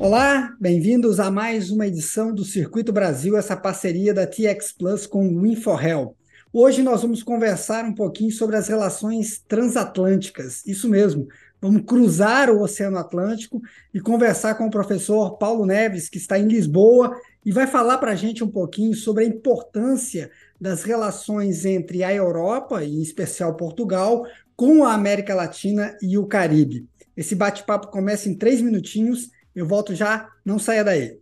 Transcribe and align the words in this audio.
Olá, 0.00 0.54
bem-vindos 0.60 1.18
a 1.18 1.28
mais 1.28 1.72
uma 1.72 1.84
edição 1.84 2.32
do 2.32 2.44
Circuito 2.44 2.92
Brasil, 2.92 3.36
essa 3.36 3.56
parceria 3.56 4.14
da 4.14 4.28
TX 4.28 4.72
Plus 4.78 5.08
com 5.08 5.28
o 5.28 5.44
InfoHel. 5.44 6.14
Hoje 6.52 6.84
nós 6.84 7.02
vamos 7.02 7.20
conversar 7.20 7.84
um 7.84 7.92
pouquinho 7.92 8.30
sobre 8.30 8.54
as 8.54 8.68
relações 8.68 9.42
transatlânticas. 9.48 10.64
Isso 10.64 10.88
mesmo, 10.88 11.26
vamos 11.60 11.82
cruzar 11.84 12.48
o 12.48 12.62
Oceano 12.62 12.96
Atlântico 12.96 13.60
e 13.92 14.00
conversar 14.00 14.54
com 14.54 14.68
o 14.68 14.70
professor 14.70 15.36
Paulo 15.36 15.66
Neves, 15.66 16.08
que 16.08 16.18
está 16.18 16.38
em 16.38 16.46
Lisboa 16.46 17.16
e 17.44 17.50
vai 17.50 17.66
falar 17.66 17.98
para 17.98 18.12
a 18.12 18.16
gente 18.16 18.44
um 18.44 18.48
pouquinho 18.48 18.94
sobre 18.94 19.24
a 19.24 19.26
importância 19.28 20.30
das 20.60 20.84
relações 20.84 21.64
entre 21.64 22.04
a 22.04 22.14
Europa, 22.14 22.84
e 22.84 22.98
em 22.98 23.02
especial 23.02 23.56
Portugal, 23.56 24.24
com 24.54 24.84
a 24.84 24.94
América 24.94 25.34
Latina 25.34 25.96
e 26.00 26.16
o 26.16 26.24
Caribe. 26.24 26.86
Esse 27.16 27.34
bate-papo 27.34 27.88
começa 27.88 28.28
em 28.28 28.34
três 28.36 28.60
minutinhos 28.60 29.30
eu 29.58 29.66
volto 29.66 29.92
já, 29.92 30.28
não 30.44 30.56
saia 30.56 30.84
daí. 30.84 31.18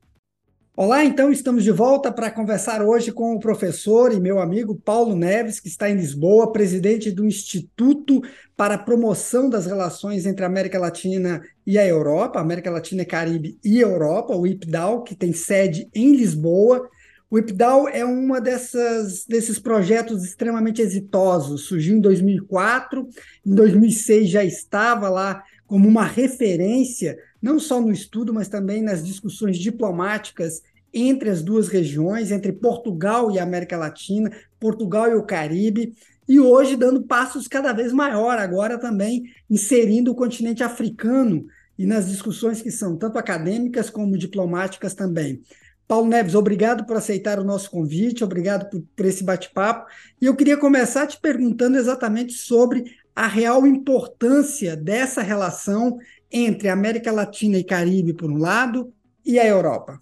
Olá, 0.77 1.03
então 1.03 1.33
estamos 1.33 1.65
de 1.65 1.71
volta 1.71 2.13
para 2.13 2.31
conversar 2.31 2.83
hoje 2.83 3.11
com 3.11 3.35
o 3.35 3.41
professor 3.41 4.13
e 4.13 4.21
meu 4.21 4.39
amigo 4.39 4.75
Paulo 4.75 5.17
Neves, 5.17 5.59
que 5.59 5.69
está 5.69 5.89
em 5.89 5.97
Lisboa, 5.97 6.53
presidente 6.53 7.11
do 7.11 7.25
Instituto 7.25 8.21
para 8.55 8.75
a 8.75 8.79
Promoção 8.79 9.49
das 9.49 9.65
Relações 9.65 10.27
entre 10.27 10.45
a 10.45 10.49
América 10.49 10.79
Latina 10.79 11.41
e 11.67 11.79
a 11.79 11.87
Europa, 11.87 12.39
América 12.39 12.71
Latina 12.71 13.01
e 13.01 13.07
Caribe 13.07 13.59
e 13.65 13.80
Europa, 13.80 14.37
o 14.37 14.47
IPDAL, 14.47 15.03
que 15.03 15.15
tem 15.15 15.33
sede 15.33 15.89
em 15.95 16.15
Lisboa. 16.15 16.87
O 17.30 17.39
IPDAL 17.39 17.89
é 17.89 18.05
uma 18.05 18.39
dessas 18.39 19.25
desses 19.25 19.59
projetos 19.59 20.23
extremamente 20.23 20.83
exitosos. 20.83 21.63
Surgiu 21.63 21.97
em 21.97 22.01
2004, 22.03 23.09
em 23.47 23.55
2006 23.55 24.29
já 24.29 24.45
estava 24.45 25.09
lá 25.09 25.43
como 25.66 25.89
uma 25.89 26.05
referência, 26.05 27.19
não 27.47 27.61
só 27.61 27.81
no 27.81 27.93
estudo, 27.93 28.35
mas 28.35 28.49
também 28.49 28.83
nas 28.83 29.07
discussões 29.07 29.57
diplomáticas 29.57 30.63
entre 30.93 31.30
as 31.30 31.43
duas 31.43 31.69
regiões, 31.69 32.33
entre 32.33 32.53
Portugal 32.53 33.30
e 33.30 33.38
América 33.38 33.77
Latina, 33.77 34.33
Portugal 34.59 35.09
e 35.09 35.15
o 35.15 35.23
Caribe, 35.23 35.95
e 36.29 36.41
hoje 36.41 36.75
dando 36.75 37.05
passos 37.05 37.47
cada 37.47 37.73
vez 37.73 37.93
maior, 37.93 38.37
agora 38.37 38.79
também 38.79 39.23
inserindo 39.49 40.11
o 40.11 40.15
continente 40.15 40.65
africano 40.65 41.47
e 41.79 41.87
nas 41.87 42.09
discussões 42.09 42.61
que 42.61 42.71
são 42.71 42.97
tanto 42.97 43.16
acadêmicas 43.16 43.88
como 43.88 44.19
diplomáticas 44.19 44.93
também. 44.93 45.41
Paulo 45.87 46.09
Neves, 46.09 46.35
obrigado 46.35 46.85
por 46.85 46.97
aceitar 46.97 47.38
o 47.38 47.45
nosso 47.45 47.71
convite, 47.71 48.25
obrigado 48.25 48.69
por, 48.69 48.83
por 48.97 49.07
esse 49.07 49.23
bate-papo. 49.23 49.88
E 50.21 50.27
eu 50.27 50.35
queria 50.35 50.57
começar 50.57 51.07
te 51.07 51.21
perguntando 51.21 51.79
exatamente 51.79 52.33
sobre 52.33 52.85
a 53.15 53.27
real 53.27 53.66
importância 53.66 54.77
dessa 54.77 55.23
relação 55.23 55.97
entre 56.30 56.69
América 56.69 57.13
Latina 57.13 57.57
e 57.57 57.65
Caribe, 57.65 58.13
por 58.13 58.30
um 58.30 58.38
lado, 58.38 58.93
e 59.24 59.38
a 59.38 59.46
Europa? 59.46 60.01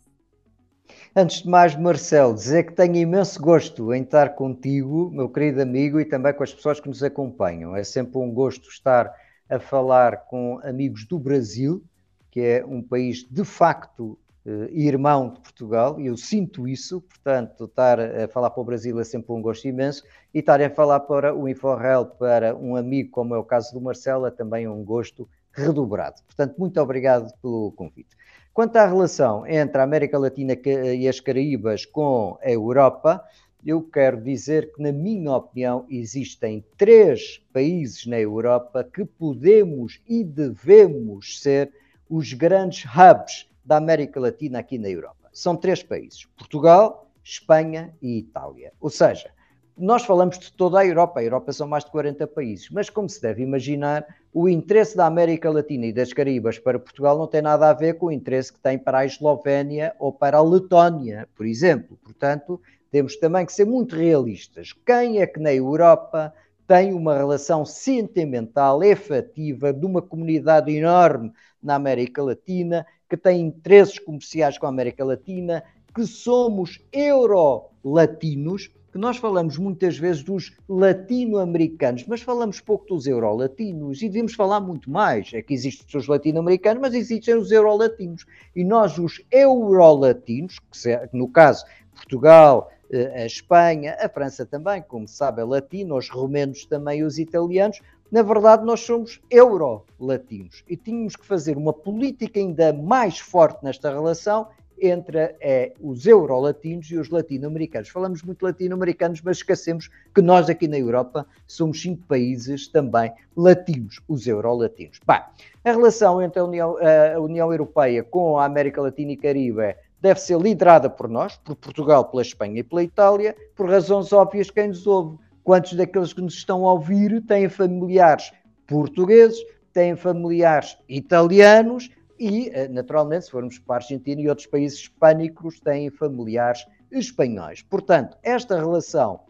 Antes 1.17 1.42
de 1.42 1.48
mais, 1.48 1.77
Marcelo, 1.77 2.34
dizer 2.34 2.64
que 2.64 2.72
tenho 2.72 2.97
imenso 2.97 3.41
gosto 3.41 3.94
em 3.94 4.03
estar 4.03 4.30
contigo, 4.34 5.11
meu 5.12 5.28
querido 5.28 5.62
amigo, 5.62 6.00
e 6.00 6.05
também 6.05 6.34
com 6.34 6.42
as 6.42 6.52
pessoas 6.52 6.80
que 6.80 6.89
nos 6.89 7.02
acompanham. 7.02 7.77
É 7.77 7.84
sempre 7.84 8.19
um 8.19 8.33
gosto 8.33 8.69
estar 8.69 9.12
a 9.48 9.58
falar 9.61 10.25
com 10.27 10.58
amigos 10.64 11.06
do 11.06 11.19
Brasil, 11.19 11.84
que 12.30 12.41
é 12.41 12.64
um 12.67 12.83
país 12.83 13.25
de 13.30 13.45
facto 13.45 14.19
uh, 14.45 14.69
irmão 14.72 15.33
de 15.33 15.41
Portugal, 15.41 16.00
eu 16.00 16.17
sinto 16.17 16.67
isso, 16.67 17.00
portanto, 17.00 17.67
estar 17.67 18.00
a 18.00 18.27
falar 18.28 18.50
para 18.50 18.61
o 18.61 18.64
Brasil 18.64 18.98
é 18.98 19.05
sempre 19.05 19.33
um 19.33 19.41
gosto 19.41 19.69
imenso, 19.69 20.02
e 20.33 20.41
estar 20.41 20.61
a 20.61 20.70
falar 20.70 21.00
para 21.00 21.34
o 21.34 21.48
InfoRel, 21.48 22.06
para 22.06 22.56
um 22.56 22.75
amigo, 22.75 23.11
como 23.11 23.34
é 23.34 23.39
o 23.39 23.45
caso 23.45 23.72
do 23.72 23.80
Marcelo, 23.80 24.27
é 24.27 24.30
também 24.30 24.67
um 24.67 24.84
gosto 24.84 25.28
redobrado. 25.55 26.22
Portanto, 26.27 26.56
muito 26.58 26.80
obrigado 26.80 27.33
pelo 27.41 27.72
convite. 27.72 28.16
Quanto 28.52 28.77
à 28.77 28.86
relação 28.86 29.47
entre 29.47 29.80
a 29.80 29.84
América 29.84 30.19
Latina 30.19 30.56
e 30.94 31.08
as 31.08 31.19
Caraíbas 31.19 31.84
com 31.84 32.38
a 32.42 32.50
Europa, 32.50 33.24
eu 33.64 33.83
quero 33.83 34.20
dizer 34.20 34.72
que, 34.72 34.83
na 34.83 34.92
minha 34.92 35.33
opinião, 35.33 35.86
existem 35.89 36.64
três 36.77 37.42
países 37.52 38.06
na 38.06 38.20
Europa 38.20 38.84
que 38.84 39.05
podemos 39.05 40.01
e 40.06 40.23
devemos 40.23 41.40
ser 41.40 41.73
os 42.08 42.33
grandes 42.33 42.84
hubs 42.84 43.48
da 43.64 43.79
América 43.79 44.20
Latina 44.20 44.58
aqui 44.58 44.79
na 44.79 44.89
Europa. 44.89 45.30
São 45.33 45.56
três 45.56 45.83
países: 45.83 46.27
Portugal, 46.36 47.11
Espanha 47.24 47.92
e 48.02 48.18
Itália. 48.18 48.73
Ou 48.80 48.90
seja, 48.90 49.30
nós 49.77 50.05
falamos 50.05 50.39
de 50.39 50.52
toda 50.52 50.79
a 50.79 50.86
Europa, 50.86 51.18
a 51.18 51.24
Europa 51.24 51.52
são 51.52 51.67
mais 51.67 51.85
de 51.85 51.90
40 51.90 52.27
países, 52.29 52.70
mas 52.70 52.89
como 52.89 53.08
se 53.08 53.20
deve 53.20 53.42
imaginar, 53.42 54.07
o 54.33 54.48
interesse 54.48 54.96
da 54.96 55.07
América 55.07 55.51
Latina 55.51 55.86
e 55.86 55.92
das 55.92 56.12
Caraíbas 56.12 56.58
para 56.58 56.79
Portugal 56.79 57.18
não 57.18 57.27
tem 57.27 57.42
nada 57.42 57.68
a 57.68 57.73
ver 57.73 57.95
com 57.95 58.07
o 58.07 58.12
interesse 58.12 58.52
que 58.52 58.61
tem 58.61 58.79
para 58.79 58.98
a 58.98 59.07
Eslovénia 59.07 59.95
ou 59.98 60.12
para 60.12 60.39
a 60.39 60.42
Letónia, 60.42 61.29
por 61.35 61.45
exemplo. 61.45 61.98
Portanto, 62.02 62.61
temos 62.90 63.17
também 63.17 63.45
que 63.45 63.52
ser 63.52 63.64
muito 63.64 63.96
realistas. 63.96 64.73
Quem 64.86 65.20
é 65.20 65.27
que 65.27 65.40
na 65.40 65.52
Europa 65.52 66.33
tem 66.67 66.95
uma 66.95 67.17
relação 67.17 67.64
sentimental, 67.64 68.83
efetiva, 68.83 69.73
de 69.73 69.85
uma 69.85 70.01
comunidade 70.01 70.73
enorme 70.73 71.33
na 71.62 71.74
América 71.74 72.23
Latina, 72.23 72.86
que 73.08 73.17
tem 73.17 73.41
interesses 73.41 73.98
comerciais 73.98 74.56
com 74.56 74.67
a 74.67 74.68
América 74.68 75.05
Latina, 75.05 75.64
que 75.95 76.06
somos 76.06 76.80
euro-latinos, 76.92 78.70
que 78.94 78.98
nós 79.00 79.16
falamos 79.16 79.58
muitas 79.58 79.98
vezes 79.98 80.22
dos 80.22 80.56
latino-americanos, 80.68 82.06
mas 82.06 82.22
falamos 82.22 82.60
pouco 82.60 82.86
dos 82.86 83.08
euro-latinos 83.08 84.00
e 84.00 84.06
devíamos 84.06 84.34
falar 84.34 84.60
muito 84.60 84.88
mais. 84.88 85.34
É 85.34 85.42
que 85.42 85.52
existem 85.52 85.98
os 85.98 86.06
latino-americanos, 86.06 86.80
mas 86.80 86.94
existem 86.94 87.34
os 87.34 87.50
euro-latinos. 87.50 88.24
E 88.55 88.62
nós, 88.62 88.96
os 88.96 89.20
euro-latinos, 89.32 90.60
que 90.60 91.08
no 91.12 91.27
caso 91.27 91.64
Portugal, 91.92 92.70
eh, 92.88 93.22
a 93.22 93.27
Espanha, 93.27 93.96
a 93.98 94.08
França 94.08 94.46
também, 94.46 94.80
como 94.80 95.08
sabe, 95.08 95.42
é 95.42 95.44
latino, 95.44 95.96
os 95.96 96.08
romenos 96.08 96.64
também, 96.64 97.02
os 97.02 97.18
italianos, 97.18 97.80
na 98.12 98.22
verdade 98.22 98.64
nós 98.64 98.78
somos 98.78 99.20
euro-latinos 99.28 100.62
e 100.68 100.76
tínhamos 100.76 101.16
que 101.16 101.26
fazer 101.26 101.56
uma 101.56 101.72
política 101.72 102.38
ainda 102.38 102.72
mais 102.72 103.18
forte 103.18 103.64
nesta 103.64 103.90
relação 103.90 104.46
entre 104.80 105.36
é, 105.40 105.73
os 105.80 106.07
euro-latinos 106.07 106.90
e 106.90 106.96
os 106.96 107.11
latino-americanos. 107.11 107.89
Falamos 107.89 108.23
muito 108.23 108.42
latino-americanos, 108.42 109.20
mas 109.23 109.39
esquecemos 109.39 109.90
que 110.14 110.20
nós 110.20 110.48
aqui 110.48 110.68
na 110.68 110.79
Europa 110.79 111.27
somos 111.46 111.80
cinco 111.80 112.05
países 112.07 112.68
também 112.68 113.12
latinos, 113.36 114.01
os 114.08 114.27
euro-latinos. 114.27 115.01
Bem, 115.07 115.20
a 115.64 115.73
relação 115.73 116.20
entre 116.20 116.40
a 116.40 116.45
União, 116.45 116.77
a 117.14 117.20
União 117.20 117.51
Europeia 117.51 118.02
com 118.02 118.39
a 118.39 118.45
América 118.45 118.80
Latina 118.83 119.12
e 119.12 119.17
Caribe 119.17 119.77
deve 120.01 120.20
ser 120.20 120.39
liderada 120.39 120.91
por 120.91 121.08
nós, 121.08 121.36
por 121.39 121.56
Portugal, 121.56 122.05
pela 122.05 122.23
Espanha 122.23 122.61
e 122.61 122.62
pela 122.62 122.83
Itália, 122.83 123.35
por 123.56 123.70
razões 123.70 124.12
óbvias 124.12 124.51
quem 124.51 124.68
nos 124.68 124.86
ouve. 124.86 125.18
Quantos 125.42 125.74
daqueles 125.74 126.12
que 126.12 126.20
nos 126.20 126.35
estão 126.35 126.67
a 126.67 126.73
ouvir 126.73 127.23
têm 127.23 127.48
familiares 127.48 128.32
portugueses, 128.67 129.38
têm 129.73 129.96
familiares 129.96 130.79
italianos, 130.88 131.91
e, 132.19 132.49
eh, 132.50 132.69
naturalmente, 132.69 133.26
se 133.26 133.31
formos 133.31 133.58
para 133.58 133.76
a 133.76 133.79
Argentina 133.79 134.20
e 134.20 134.29
outros 134.29 134.47
países 134.47 134.79
hispânicos, 134.81 135.61
têm 135.61 135.91
familiares 135.91 136.67
espanhóis. 136.91 137.62
Portanto, 137.62 138.17
esta 138.23 138.56
relação 138.56 139.20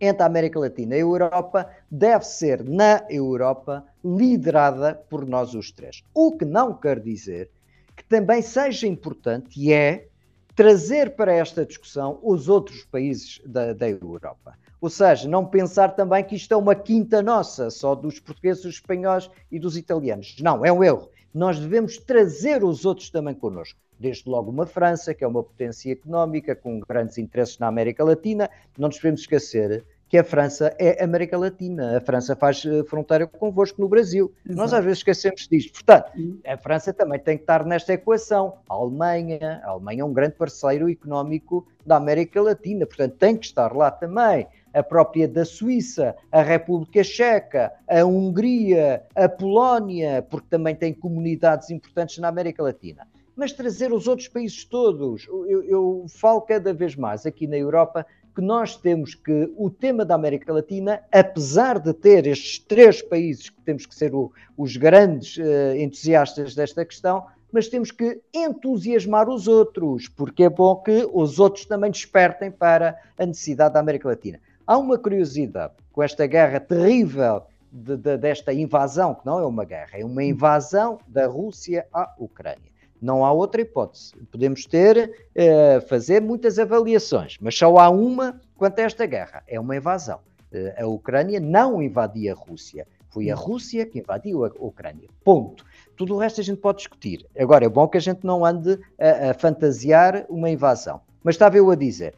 entre 0.00 0.22
a 0.22 0.26
América 0.26 0.58
Latina 0.58 0.94
e 0.94 0.98
a 0.98 1.00
Europa 1.00 1.68
deve 1.90 2.24
ser, 2.24 2.64
na 2.64 3.04
Europa, 3.08 3.84
liderada 4.04 4.94
por 5.08 5.26
nós 5.26 5.54
os 5.54 5.70
três. 5.72 6.02
O 6.12 6.36
que 6.36 6.44
não 6.44 6.74
quer 6.74 7.00
dizer 7.00 7.50
que 7.96 8.04
também 8.04 8.42
seja 8.42 8.86
importante 8.86 9.58
e 9.60 9.72
é 9.72 10.08
trazer 10.54 11.16
para 11.16 11.32
esta 11.32 11.64
discussão 11.64 12.18
os 12.22 12.48
outros 12.48 12.84
países 12.84 13.40
da, 13.44 13.72
da 13.72 13.88
Europa. 13.88 14.56
Ou 14.80 14.90
seja, 14.90 15.28
não 15.28 15.46
pensar 15.46 15.94
também 15.94 16.22
que 16.22 16.36
isto 16.36 16.52
é 16.52 16.56
uma 16.56 16.74
quinta 16.74 17.22
nossa, 17.22 17.70
só 17.70 17.94
dos 17.94 18.20
portugueses, 18.20 18.62
dos 18.62 18.74
espanhóis 18.74 19.30
e 19.50 19.58
dos 19.58 19.76
italianos. 19.76 20.36
Não, 20.40 20.64
é 20.64 20.72
um 20.72 20.84
erro 20.84 21.08
nós 21.34 21.58
devemos 21.58 21.98
trazer 21.98 22.62
os 22.62 22.84
outros 22.84 23.10
também 23.10 23.34
connosco. 23.34 23.78
Desde 23.98 24.28
logo 24.28 24.50
uma 24.50 24.66
França, 24.66 25.12
que 25.12 25.24
é 25.24 25.26
uma 25.26 25.42
potência 25.42 25.92
económica 25.92 26.54
com 26.54 26.78
grandes 26.80 27.18
interesses 27.18 27.58
na 27.58 27.66
América 27.66 28.04
Latina. 28.04 28.48
Não 28.78 28.88
nos 28.88 28.98
podemos 28.98 29.22
esquecer 29.22 29.84
que 30.08 30.18
a 30.18 30.22
França 30.22 30.72
é 30.78 31.02
América 31.02 31.36
Latina. 31.36 31.96
A 31.96 32.00
França 32.00 32.36
faz 32.36 32.64
eh, 32.64 32.84
fronteira 32.84 33.26
convosco 33.26 33.80
no 33.80 33.88
Brasil. 33.88 34.32
Exato. 34.44 34.56
Nós 34.60 34.72
às 34.72 34.84
vezes 34.84 34.98
esquecemos 34.98 35.48
disto. 35.48 35.72
Portanto, 35.72 36.12
a 36.46 36.56
França 36.56 36.92
também 36.92 37.18
tem 37.18 37.36
que 37.36 37.42
estar 37.42 37.64
nesta 37.64 37.94
equação. 37.94 38.58
A 38.68 38.74
Alemanha, 38.74 39.60
a 39.64 39.70
Alemanha 39.70 40.02
é 40.02 40.04
um 40.04 40.12
grande 40.12 40.36
parceiro 40.36 40.88
económico 40.88 41.66
da 41.84 41.96
América 41.96 42.40
Latina, 42.40 42.86
portanto 42.86 43.16
tem 43.16 43.36
que 43.36 43.46
estar 43.46 43.74
lá 43.74 43.90
também 43.90 44.46
a 44.74 44.82
própria 44.82 45.28
da 45.28 45.44
Suíça, 45.44 46.16
a 46.30 46.42
República 46.42 47.04
Checa, 47.04 47.72
a 47.88 48.04
Hungria, 48.04 49.04
a 49.14 49.28
Polónia, 49.28 50.26
porque 50.28 50.48
também 50.50 50.74
tem 50.74 50.92
comunidades 50.92 51.70
importantes 51.70 52.18
na 52.18 52.28
América 52.28 52.62
Latina. 52.62 53.06
Mas 53.36 53.52
trazer 53.52 53.92
os 53.92 54.06
outros 54.06 54.28
países 54.28 54.64
todos. 54.64 55.26
Eu, 55.28 55.62
eu 55.62 56.06
falo 56.08 56.40
cada 56.40 56.74
vez 56.74 56.94
mais 56.94 57.24
aqui 57.24 57.46
na 57.46 57.56
Europa 57.56 58.04
que 58.34 58.42
nós 58.42 58.76
temos 58.76 59.14
que 59.14 59.52
o 59.56 59.70
tema 59.70 60.04
da 60.04 60.16
América 60.16 60.52
Latina, 60.52 61.00
apesar 61.12 61.78
de 61.78 61.94
ter 61.94 62.26
estes 62.26 62.58
três 62.58 63.00
países 63.00 63.48
que 63.48 63.60
temos 63.62 63.86
que 63.86 63.94
ser 63.94 64.12
o, 64.12 64.32
os 64.56 64.76
grandes 64.76 65.36
uh, 65.36 65.76
entusiastas 65.76 66.54
desta 66.54 66.84
questão, 66.84 67.24
mas 67.52 67.68
temos 67.68 67.92
que 67.92 68.20
entusiasmar 68.34 69.28
os 69.28 69.46
outros, 69.46 70.08
porque 70.08 70.42
é 70.42 70.50
bom 70.50 70.74
que 70.74 71.08
os 71.12 71.38
outros 71.38 71.64
também 71.64 71.88
despertem 71.88 72.50
para 72.50 73.00
a 73.16 73.24
necessidade 73.24 73.74
da 73.74 73.80
América 73.80 74.08
Latina. 74.08 74.40
Há 74.66 74.78
uma 74.78 74.96
curiosidade 74.96 75.74
com 75.92 76.02
esta 76.02 76.26
guerra 76.26 76.58
terrível 76.58 77.42
de, 77.70 77.98
de, 77.98 78.16
desta 78.16 78.50
invasão, 78.50 79.14
que 79.14 79.26
não 79.26 79.38
é 79.38 79.44
uma 79.44 79.64
guerra, 79.64 79.98
é 79.98 80.04
uma 80.04 80.24
invasão 80.24 80.98
da 81.06 81.26
Rússia 81.26 81.86
à 81.92 82.14
Ucrânia. 82.18 82.72
Não 83.00 83.26
há 83.26 83.30
outra 83.30 83.60
hipótese. 83.60 84.14
Podemos 84.32 84.64
ter, 84.64 85.28
eh, 85.34 85.80
fazer 85.82 86.22
muitas 86.22 86.58
avaliações, 86.58 87.36
mas 87.38 87.58
só 87.58 87.76
há 87.76 87.90
uma 87.90 88.40
quanto 88.56 88.78
a 88.78 88.82
esta 88.84 89.04
guerra: 89.04 89.42
é 89.46 89.60
uma 89.60 89.76
invasão. 89.76 90.20
Eh, 90.50 90.74
a 90.78 90.86
Ucrânia 90.86 91.38
não 91.38 91.82
invadia 91.82 92.32
a 92.32 92.34
Rússia. 92.34 92.86
Foi 93.10 93.30
a 93.30 93.34
Rússia 93.34 93.84
que 93.84 93.98
invadiu 93.98 94.46
a 94.46 94.48
Ucrânia. 94.58 95.08
Ponto. 95.22 95.66
Tudo 95.94 96.14
o 96.14 96.18
resto 96.18 96.40
a 96.40 96.44
gente 96.44 96.60
pode 96.60 96.78
discutir. 96.78 97.26
Agora, 97.38 97.66
é 97.66 97.68
bom 97.68 97.86
que 97.86 97.98
a 97.98 98.00
gente 98.00 98.24
não 98.24 98.44
ande 98.44 98.80
a, 98.98 99.30
a 99.30 99.34
fantasiar 99.34 100.24
uma 100.30 100.48
invasão. 100.48 101.02
Mas 101.22 101.34
estava 101.34 101.58
eu 101.58 101.70
a 101.70 101.76
dizer: 101.76 102.14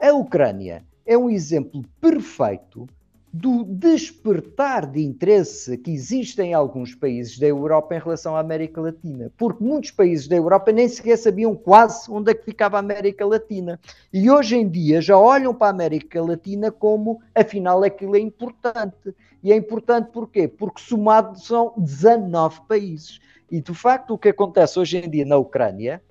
a 0.00 0.12
Ucrânia 0.12 0.82
é 1.06 1.16
um 1.16 1.28
exemplo 1.28 1.84
perfeito 2.00 2.86
do 3.32 3.64
despertar 3.64 4.86
de 4.86 5.00
interesse 5.00 5.78
que 5.78 5.92
existe 5.92 6.42
em 6.42 6.52
alguns 6.52 6.96
países 6.96 7.38
da 7.38 7.46
Europa 7.46 7.94
em 7.94 8.00
relação 8.00 8.34
à 8.34 8.40
América 8.40 8.80
Latina, 8.80 9.30
porque 9.38 9.62
muitos 9.62 9.92
países 9.92 10.26
da 10.26 10.34
Europa 10.34 10.72
nem 10.72 10.88
sequer 10.88 11.16
sabiam 11.16 11.54
quase 11.54 12.10
onde 12.10 12.32
é 12.32 12.34
que 12.34 12.44
ficava 12.44 12.76
a 12.76 12.80
América 12.80 13.24
Latina. 13.24 13.78
E 14.12 14.28
hoje 14.28 14.56
em 14.56 14.68
dia 14.68 15.00
já 15.00 15.16
olham 15.16 15.54
para 15.54 15.68
a 15.68 15.70
América 15.70 16.20
Latina 16.20 16.72
como, 16.72 17.20
afinal, 17.32 17.84
aquilo 17.84 18.16
é 18.16 18.20
importante. 18.20 19.14
E 19.44 19.52
é 19.52 19.56
importante 19.56 20.10
porquê? 20.10 20.48
Porque 20.48 20.82
somado 20.82 21.38
são 21.38 21.72
19 21.76 22.62
países. 22.66 23.20
E 23.48 23.60
de 23.60 23.74
facto 23.74 24.14
o 24.14 24.18
que 24.18 24.30
acontece 24.30 24.78
hoje 24.78 24.98
em 24.98 25.08
dia 25.08 25.24
na 25.24 25.36
Ucrânia, 25.36 26.02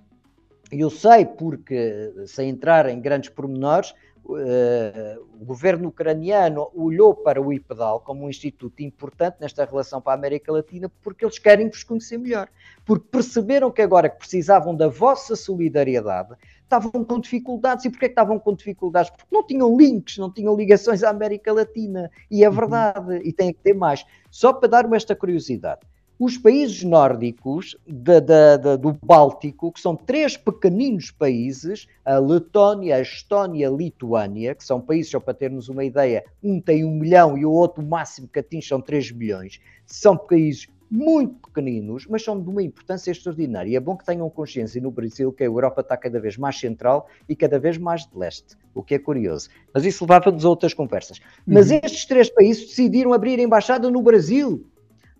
eu 0.71 0.89
sei 0.89 1.25
porque, 1.25 2.13
sem 2.27 2.49
entrar 2.49 2.87
em 2.87 2.99
grandes 3.01 3.29
pormenores, 3.29 3.93
o 4.35 5.45
governo 5.45 5.89
ucraniano 5.89 6.69
olhou 6.75 7.15
para 7.15 7.41
o 7.41 7.51
IPEDAL 7.51 8.01
como 8.01 8.25
um 8.25 8.29
instituto 8.29 8.81
importante 8.81 9.37
nesta 9.39 9.65
relação 9.65 9.99
para 9.99 10.13
a 10.13 10.15
América 10.15 10.51
Latina 10.51 10.91
porque 11.01 11.25
eles 11.25 11.39
querem 11.39 11.69
vos 11.69 11.83
conhecer 11.83 12.17
melhor. 12.17 12.47
Porque 12.85 13.07
perceberam 13.09 13.71
que 13.71 13.81
agora 13.81 14.09
que 14.09 14.19
precisavam 14.19 14.75
da 14.75 14.87
vossa 14.87 15.35
solidariedade, 15.35 16.35
estavam 16.69 17.03
com 17.03 17.19
dificuldades. 17.19 17.85
E 17.85 17.89
porquê 17.89 18.05
que 18.05 18.11
estavam 18.11 18.39
com 18.39 18.53
dificuldades? 18.53 19.09
Porque 19.09 19.27
não 19.31 19.45
tinham 19.45 19.75
links, 19.75 20.17
não 20.17 20.31
tinham 20.31 20.55
ligações 20.55 21.03
à 21.03 21.09
América 21.09 21.51
Latina. 21.51 22.11
E 22.29 22.43
é 22.43 22.49
uhum. 22.49 22.55
verdade, 22.55 23.21
e 23.23 23.33
tem 23.33 23.51
que 23.51 23.59
ter 23.59 23.73
mais. 23.73 24.05
Só 24.29 24.53
para 24.53 24.69
dar-me 24.69 24.95
esta 24.95 25.15
curiosidade. 25.15 25.81
Os 26.19 26.37
países 26.37 26.83
nórdicos 26.83 27.77
da, 27.87 28.19
da, 28.19 28.57
da, 28.57 28.75
do 28.75 28.91
Báltico, 28.91 29.71
que 29.71 29.79
são 29.79 29.95
três 29.95 30.35
pequeninos 30.35 31.11
países, 31.11 31.87
a 32.03 32.19
Letónia, 32.19 32.97
a 32.97 33.01
Estónia 33.01 33.61
e 33.61 33.65
a 33.65 33.69
Lituânia, 33.69 34.53
que 34.53 34.65
são 34.65 34.81
países, 34.81 35.11
só 35.11 35.21
para 35.21 35.33
termos 35.33 35.69
uma 35.69 35.85
ideia, 35.85 36.25
um 36.43 36.59
tem 36.59 36.83
um 36.83 36.91
milhão 36.91 37.37
e 37.37 37.45
o 37.45 37.51
outro, 37.51 37.81
o 37.81 37.87
máximo 37.87 38.27
que 38.27 38.39
atinge, 38.39 38.67
são 38.67 38.81
3 38.81 39.13
milhões, 39.13 39.61
são 39.85 40.17
países 40.17 40.67
muito 40.91 41.35
pequeninos, 41.47 42.05
mas 42.05 42.21
são 42.21 42.41
de 42.41 42.49
uma 42.49 42.63
importância 42.63 43.11
extraordinária. 43.11 43.69
E 43.69 43.75
é 43.77 43.79
bom 43.79 43.95
que 43.95 44.03
tenham 44.03 44.29
consciência 44.29 44.81
no 44.81 44.91
Brasil 44.91 45.31
que 45.31 45.43
a 45.43 45.45
Europa 45.45 45.79
está 45.79 45.95
cada 45.95 46.19
vez 46.19 46.35
mais 46.35 46.59
central 46.59 47.07
e 47.29 47.35
cada 47.35 47.57
vez 47.57 47.77
mais 47.77 48.05
de 48.05 48.17
leste, 48.17 48.57
o 48.75 48.83
que 48.83 48.95
é 48.95 48.99
curioso. 48.99 49.49
Mas 49.73 49.85
isso 49.85 50.03
levava-nos 50.03 50.43
a 50.43 50.49
outras 50.49 50.73
conversas. 50.73 51.21
Mas 51.47 51.71
uhum. 51.71 51.79
estes 51.81 52.05
três 52.05 52.29
países 52.29 52.67
decidiram 52.67 53.13
abrir 53.13 53.39
embaixada 53.39 53.89
no 53.89 54.01
Brasil 54.01 54.65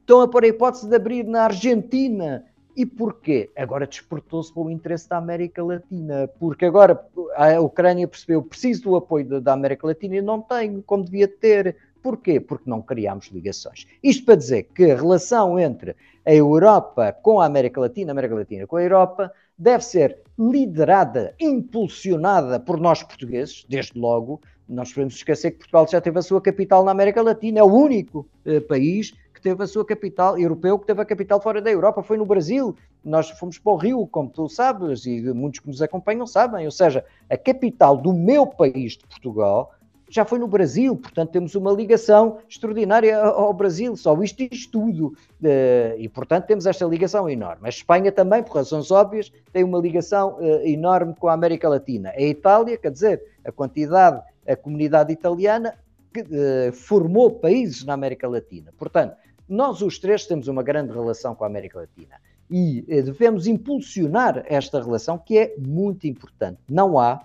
Estão 0.09 0.21
a 0.21 0.27
pôr 0.27 0.43
a 0.43 0.47
hipótese 0.47 0.89
de 0.89 0.95
abrir 0.95 1.23
na 1.23 1.43
Argentina. 1.43 2.43
E 2.75 2.83
porquê? 2.83 3.51
Agora 3.55 3.85
despertou-se 3.85 4.51
pelo 4.51 4.71
interesse 4.71 5.07
da 5.07 5.17
América 5.17 5.63
Latina, 5.63 6.27
porque 6.39 6.65
agora 6.65 6.99
a 7.35 7.59
Ucrânia 7.61 8.07
percebeu 8.07 8.41
preciso 8.41 8.81
do 8.85 8.95
apoio 8.95 9.39
da 9.39 9.53
América 9.53 9.85
Latina 9.85 10.15
e 10.15 10.21
não 10.23 10.41
tenho, 10.41 10.81
como 10.81 11.05
devia 11.05 11.27
ter. 11.27 11.75
Porquê? 12.01 12.39
Porque 12.39 12.67
não 12.67 12.81
criámos 12.81 13.27
ligações. 13.27 13.85
Isto 14.01 14.25
para 14.25 14.33
dizer 14.33 14.63
que 14.73 14.89
a 14.89 14.95
relação 14.95 15.59
entre 15.59 15.95
a 16.25 16.33
Europa 16.33 17.15
com 17.21 17.39
a 17.39 17.45
América 17.45 17.79
Latina, 17.79 18.09
a 18.09 18.13
América 18.13 18.33
Latina 18.33 18.65
com 18.65 18.77
a 18.77 18.81
Europa, 18.81 19.31
deve 19.55 19.85
ser 19.85 20.17
liderada, 20.39 21.35
impulsionada 21.39 22.59
por 22.59 22.79
nós 22.79 23.03
portugueses, 23.03 23.63
desde 23.69 23.99
logo. 23.99 24.41
Nós 24.69 24.93
podemos 24.93 25.15
esquecer 25.15 25.51
que 25.51 25.57
Portugal 25.57 25.87
já 25.89 25.99
teve 25.99 26.19
a 26.19 26.21
sua 26.21 26.39
capital 26.39 26.83
na 26.83 26.91
América 26.91 27.23
Latina, 27.23 27.59
é 27.59 27.63
o 27.63 27.73
único 27.73 28.27
eh, 28.45 28.59
país 28.59 29.13
que 29.33 29.41
teve 29.41 29.63
a 29.63 29.67
sua 29.67 29.83
capital, 29.83 30.37
europeu 30.37 30.77
que 30.77 30.85
teve 30.85 31.01
a 31.01 31.05
capital 31.05 31.41
fora 31.41 31.61
da 31.61 31.71
Europa, 31.71 32.03
foi 32.03 32.17
no 32.17 32.25
Brasil. 32.25 32.75
Nós 33.03 33.29
fomos 33.31 33.57
para 33.57 33.73
o 33.73 33.77
Rio, 33.77 34.05
como 34.05 34.29
tu 34.29 34.47
sabes, 34.47 35.05
e 35.05 35.21
muitos 35.33 35.61
que 35.61 35.67
nos 35.67 35.81
acompanham 35.81 36.27
sabem. 36.27 36.65
Ou 36.65 36.71
seja, 36.71 37.03
a 37.29 37.37
capital 37.37 37.97
do 37.97 38.13
meu 38.13 38.45
país, 38.45 38.93
de 38.93 39.07
Portugal, 39.07 39.71
já 40.09 40.25
foi 40.25 40.39
no 40.39 40.47
Brasil, 40.47 40.95
portanto 40.95 41.29
temos 41.29 41.53
uma 41.53 41.71
ligação 41.71 42.39
extraordinária 42.49 43.15
ao 43.17 43.53
Brasil, 43.53 43.95
só 43.95 44.19
isto 44.23 44.41
e 44.41 44.49
tudo. 44.49 45.13
Eh, 45.43 45.95
e 45.99 46.09
portanto 46.09 46.45
temos 46.45 46.65
esta 46.65 46.85
ligação 46.85 47.29
enorme. 47.29 47.61
A 47.67 47.69
Espanha 47.69 48.11
também, 48.11 48.43
por 48.43 48.55
razões 48.55 48.89
óbvias, 48.91 49.31
tem 49.53 49.63
uma 49.63 49.79
ligação 49.79 50.37
eh, 50.41 50.71
enorme 50.71 51.15
com 51.17 51.27
a 51.27 51.33
América 51.33 51.69
Latina. 51.69 52.09
A 52.09 52.21
Itália, 52.21 52.77
quer 52.77 52.91
dizer, 52.91 53.23
a 53.45 53.51
quantidade, 53.51 54.21
a 54.49 54.55
comunidade 54.55 55.13
italiana 55.13 55.75
que 56.13 56.21
uh, 56.21 56.73
formou 56.73 57.31
países 57.31 57.85
na 57.85 57.93
América 57.93 58.27
Latina. 58.27 58.73
Portanto, 58.77 59.15
nós 59.47 59.81
os 59.81 59.99
três 59.99 60.25
temos 60.25 60.47
uma 60.47 60.63
grande 60.63 60.91
relação 60.91 61.35
com 61.35 61.43
a 61.43 61.47
América 61.47 61.79
Latina 61.79 62.15
e 62.49 62.81
uh, 62.81 63.03
devemos 63.03 63.45
impulsionar 63.45 64.43
esta 64.47 64.81
relação 64.81 65.17
que 65.17 65.37
é 65.37 65.55
muito 65.57 66.07
importante. 66.07 66.59
Não 66.67 66.99
há, 66.99 67.23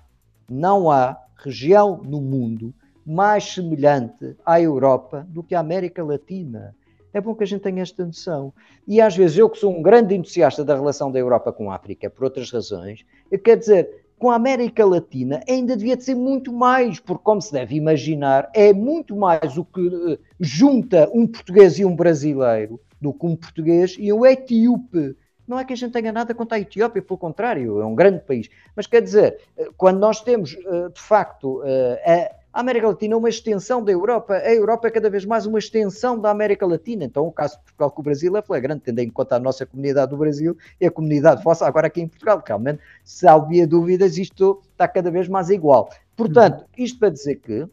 não 0.49 0.91
há 0.91 1.19
região 1.37 2.03
no 2.05 2.21
mundo 2.21 2.75
mais 3.06 3.44
semelhante 3.44 4.37
à 4.44 4.61
Europa 4.61 5.27
do 5.29 5.43
que 5.43 5.55
a 5.55 5.61
América 5.61 6.05
Latina. 6.05 6.75
É 7.12 7.20
bom 7.20 7.35
que 7.35 7.44
a 7.44 7.47
gente 7.47 7.62
tenha 7.62 7.82
esta 7.82 8.05
noção. 8.05 8.53
E 8.87 9.00
às 9.00 9.17
vezes 9.17 9.38
eu 9.38 9.49
que 9.49 9.59
sou 9.59 9.75
um 9.75 9.81
grande 9.81 10.15
entusiasta 10.15 10.65
da 10.65 10.75
relação 10.75 11.12
da 11.12 11.19
Europa 11.19 11.53
com 11.53 11.70
a 11.70 11.77
África, 11.77 12.11
por 12.11 12.25
outras 12.25 12.50
razões, 12.50 13.05
quer 13.44 13.56
dizer, 13.56 14.04
com 14.19 14.31
a 14.31 14.37
América 14.37 14.85
Latina 14.85 15.41
ainda 15.49 15.77
devia 15.77 15.97
de 15.97 16.05
ser 16.05 16.15
muito 16.15 16.53
mais, 16.53 17.01
porque, 17.01 17.23
como 17.23 17.41
se 17.41 17.53
deve 17.53 17.77
imaginar, 17.77 18.51
é 18.55 18.73
muito 18.73 19.17
mais 19.17 19.57
o 19.57 19.65
que 19.65 19.87
eh, 20.13 20.19
junta 20.41 21.11
um 21.13 21.27
português 21.27 21.79
e 21.79 21.85
um 21.85 21.95
brasileiro 21.95 22.81
do 23.01 23.13
que 23.13 23.27
um 23.27 23.37
português 23.37 23.97
e 23.99 24.13
um 24.13 24.25
etíope. 24.25 25.17
Não 25.47 25.59
é 25.59 25.65
que 25.65 25.75
a 25.75 25.77
gente 25.77 25.93
tenha 25.93 26.11
nada 26.11 26.35
contra 26.35 26.57
a 26.57 26.61
Etiópia, 26.61 27.03
pelo 27.03 27.19
contrário, 27.19 27.81
é 27.81 27.85
um 27.85 27.95
grande 27.95 28.21
país. 28.21 28.49
Mas 28.75 28.87
quer 28.87 29.03
dizer, 29.03 29.41
eh, 29.56 29.69
quando 29.77 29.99
nós 29.99 30.21
temos, 30.21 30.55
eh, 30.55 30.89
de 30.89 31.01
facto, 31.01 31.63
a 31.63 32.44
a 32.55 32.61
América 32.61 32.87
Latina 32.87 33.15
é 33.15 33.17
uma 33.17 33.29
extensão 33.29 33.82
da 33.82 33.91
Europa, 33.91 34.34
a 34.34 34.55
Europa 34.55 34.87
é 34.87 34.91
cada 34.93 35.11
vez 35.11 35.25
mais 35.25 35.44
uma 35.44 35.58
extensão 35.58 36.17
da 36.17 36.31
América 36.31 36.65
Latina. 36.65 37.05
Então, 37.05 37.27
o 37.27 37.32
caso 37.32 37.56
de 37.56 37.65
Portugal 37.65 37.91
com 37.91 38.01
o 38.01 38.05
Brasil 38.05 38.37
é 38.37 38.43
flagrante, 38.43 38.82
tendo 38.84 39.01
em 39.01 39.11
conta 39.11 39.34
a 39.34 39.41
nossa 39.41 39.67
comunidade 39.67 40.13
do 40.13 40.17
Brasil 40.17 40.56
e 40.81 40.87
a 40.87 40.91
comunidade 40.91 41.43
vossa 41.43 41.67
agora 41.67 41.89
aqui 41.89 42.01
em 42.01 42.06
Portugal. 42.06 42.41
Realmente, 42.46 42.79
se 43.03 43.27
havia 43.27 43.67
dúvidas, 43.67 44.17
isto 44.19 44.63
está 44.70 44.87
cada 44.87 45.11
vez 45.11 45.27
mais 45.27 45.51
igual. 45.51 45.91
Portanto, 46.17 46.65
isto 46.79 46.96
para 47.01 47.08
dizer 47.08 47.41
que 47.41 47.67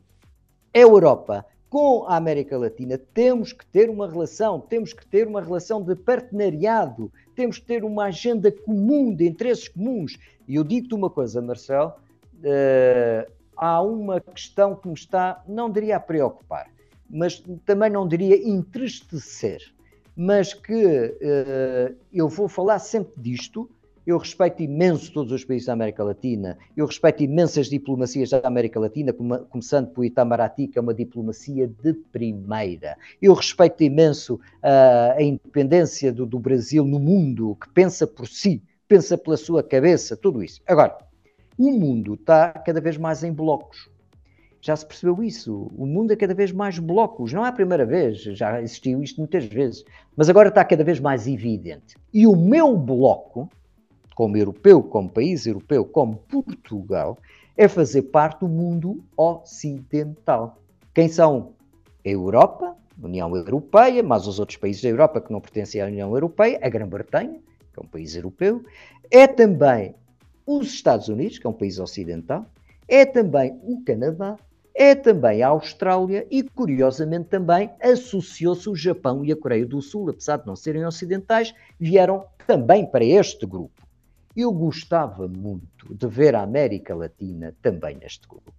a 0.73 0.79
Europa 0.79 1.45
com 1.69 2.05
a 2.07 2.15
América 2.15 2.57
Latina 2.57 2.99
temos 3.13 3.53
que 3.53 3.65
ter 3.67 3.87
uma 3.87 4.09
relação, 4.09 4.59
temos 4.59 4.93
que 4.93 5.05
ter 5.05 5.27
uma 5.27 5.41
relação 5.41 5.83
de 5.83 5.95
partenariado, 5.95 7.11
temos 7.35 7.59
que 7.59 7.65
ter 7.65 7.83
uma 7.83 8.05
agenda 8.05 8.51
comum, 8.51 9.13
de 9.13 9.27
interesses 9.27 9.67
comuns. 9.67 10.17
E 10.47 10.55
eu 10.55 10.63
digo-te 10.63 10.95
uma 10.95 11.09
coisa, 11.09 11.39
Marcelo, 11.39 11.93
uh, 12.39 13.40
há 13.61 13.79
uma 13.79 14.19
questão 14.19 14.75
que 14.75 14.87
me 14.87 14.95
está, 14.95 15.43
não 15.47 15.69
diria 15.69 15.97
a 15.97 15.99
preocupar, 15.99 16.67
mas 17.07 17.43
também 17.63 17.91
não 17.91 18.07
diria 18.07 18.35
entristecer, 18.35 19.61
mas 20.15 20.51
que 20.51 20.73
uh, 20.73 21.95
eu 22.11 22.27
vou 22.27 22.47
falar 22.47 22.79
sempre 22.79 23.13
disto. 23.21 23.69
Eu 24.03 24.17
respeito 24.17 24.63
imenso 24.63 25.13
todos 25.13 25.31
os 25.31 25.45
países 25.45 25.67
da 25.67 25.73
América 25.73 26.03
Latina, 26.03 26.57
eu 26.75 26.87
respeito 26.87 27.21
imensas 27.21 27.69
diplomacias 27.69 28.31
da 28.31 28.41
América 28.43 28.79
Latina, 28.79 29.13
começando 29.13 29.89
por 29.91 30.03
Itamaraty, 30.03 30.67
que 30.69 30.79
é 30.79 30.81
uma 30.81 30.93
diplomacia 30.93 31.67
de 31.67 31.93
primeira. 32.11 32.97
Eu 33.21 33.35
respeito 33.35 33.83
imenso 33.83 34.35
uh, 34.35 35.15
a 35.15 35.21
independência 35.21 36.11
do, 36.11 36.25
do 36.25 36.39
Brasil 36.39 36.83
no 36.83 36.97
mundo, 36.97 37.55
que 37.61 37.69
pensa 37.69 38.07
por 38.07 38.27
si, 38.27 38.63
pensa 38.87 39.15
pela 39.15 39.37
sua 39.37 39.61
cabeça, 39.61 40.17
tudo 40.17 40.43
isso. 40.43 40.61
Agora, 40.65 40.97
o 41.57 41.71
mundo 41.71 42.15
está 42.15 42.51
cada 42.51 42.81
vez 42.81 42.97
mais 42.97 43.23
em 43.23 43.31
blocos. 43.31 43.89
Já 44.61 44.75
se 44.75 44.85
percebeu 44.85 45.23
isso. 45.23 45.71
O 45.75 45.87
mundo 45.87 46.13
é 46.13 46.15
cada 46.15 46.35
vez 46.35 46.51
mais 46.51 46.77
blocos. 46.77 47.33
Não 47.33 47.43
é 47.43 47.49
a 47.49 47.51
primeira 47.51 47.85
vez, 47.85 48.21
já 48.21 48.61
existiu 48.61 49.01
isto 49.01 49.19
muitas 49.19 49.45
vezes. 49.45 49.83
Mas 50.15 50.29
agora 50.29 50.49
está 50.49 50.63
cada 50.63 50.83
vez 50.83 50.99
mais 50.99 51.27
evidente. 51.27 51.95
E 52.13 52.27
o 52.27 52.35
meu 52.35 52.77
bloco, 52.77 53.49
como 54.13 54.37
europeu, 54.37 54.83
como 54.83 55.09
país 55.09 55.47
europeu, 55.47 55.83
como 55.83 56.17
Portugal, 56.29 57.17
é 57.57 57.67
fazer 57.67 58.03
parte 58.03 58.41
do 58.41 58.47
mundo 58.47 59.03
ocidental. 59.17 60.57
Quem 60.93 61.07
são? 61.07 61.53
A 62.05 62.09
Europa, 62.09 62.75
a 63.01 63.05
União 63.05 63.35
Europeia, 63.35 64.01
mas 64.01 64.25
os 64.25 64.39
outros 64.39 64.57
países 64.57 64.81
da 64.81 64.89
Europa 64.89 65.21
que 65.21 65.31
não 65.31 65.41
pertencem 65.41 65.81
à 65.81 65.85
União 65.85 66.13
Europeia, 66.13 66.59
a 66.61 66.69
Grã-Bretanha, 66.69 67.39
que 67.73 67.79
é 67.79 67.83
um 67.83 67.87
país 67.87 68.15
europeu, 68.15 68.63
é 69.09 69.27
também 69.27 69.95
os 70.45 70.67
Estados 70.67 71.07
Unidos, 71.07 71.37
que 71.37 71.47
é 71.47 71.49
um 71.49 71.53
país 71.53 71.79
ocidental, 71.79 72.45
é 72.87 73.05
também 73.05 73.59
o 73.63 73.83
Canadá, 73.83 74.37
é 74.73 74.95
também 74.95 75.43
a 75.43 75.49
Austrália 75.49 76.25
e, 76.31 76.43
curiosamente, 76.43 77.29
também 77.29 77.69
associou-se 77.81 78.69
o 78.69 78.75
Japão 78.75 79.23
e 79.23 79.31
a 79.31 79.35
Coreia 79.35 79.65
do 79.65 79.81
Sul, 79.81 80.09
apesar 80.09 80.37
de 80.37 80.47
não 80.47 80.55
serem 80.55 80.85
ocidentais, 80.85 81.53
vieram 81.79 82.25
também 82.47 82.85
para 82.85 83.03
este 83.03 83.45
grupo. 83.45 83.81
Eu 84.35 84.51
gostava 84.51 85.27
muito 85.27 85.93
de 85.93 86.07
ver 86.07 86.35
a 86.35 86.41
América 86.41 86.95
Latina 86.95 87.55
também 87.61 87.95
neste 87.97 88.27
grupo. 88.27 88.53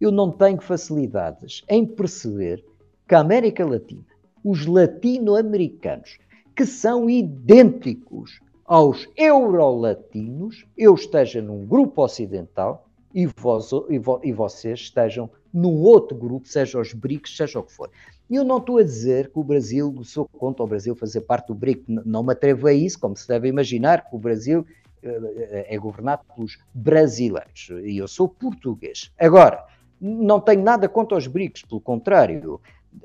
Eu 0.00 0.10
não 0.10 0.30
tenho 0.30 0.60
facilidades 0.60 1.62
em 1.68 1.86
perceber 1.86 2.64
que 3.06 3.14
a 3.14 3.20
América 3.20 3.64
Latina, 3.64 4.04
os 4.42 4.66
latino-americanos, 4.66 6.18
que 6.56 6.64
são 6.64 7.08
idênticos 7.08 8.40
aos 8.64 9.08
eurolatinos, 9.16 10.66
eu 10.76 10.94
esteja 10.94 11.42
num 11.42 11.66
grupo 11.66 12.02
ocidental 12.02 12.88
e, 13.14 13.22
e, 13.22 13.98
vo, 13.98 14.20
e 14.22 14.32
vocês 14.32 14.80
estejam 14.80 15.30
num 15.52 15.82
outro 15.82 16.16
grupo, 16.16 16.48
seja 16.48 16.80
os 16.80 16.92
BRICS, 16.94 17.36
seja 17.36 17.58
o 17.58 17.62
que 17.62 17.72
for. 17.72 17.90
E 18.30 18.36
eu 18.36 18.44
não 18.44 18.56
estou 18.56 18.78
a 18.78 18.82
dizer 18.82 19.30
que 19.30 19.38
o 19.38 19.44
Brasil, 19.44 19.94
sou 20.04 20.26
contra 20.26 20.64
o 20.64 20.66
Brasil 20.66 20.94
fazer 20.94 21.20
parte 21.22 21.48
do 21.48 21.54
BRIC, 21.54 21.84
não 21.86 22.22
me 22.22 22.32
atrevo 22.32 22.66
a 22.66 22.72
isso, 22.72 22.98
como 22.98 23.14
se 23.16 23.28
deve 23.28 23.48
imaginar 23.48 24.08
que 24.08 24.16
o 24.16 24.18
Brasil 24.18 24.64
eh, 25.02 25.66
é 25.68 25.78
governado 25.78 26.22
pelos 26.34 26.58
brasileiros 26.72 27.68
e 27.84 27.98
eu 27.98 28.08
sou 28.08 28.28
português. 28.28 29.12
Agora, 29.18 29.66
não 30.00 30.40
tenho 30.40 30.62
nada 30.62 30.88
contra 30.88 31.18
os 31.18 31.26
BRICS, 31.26 31.62
pelo 31.62 31.80
contrário. 31.80 32.60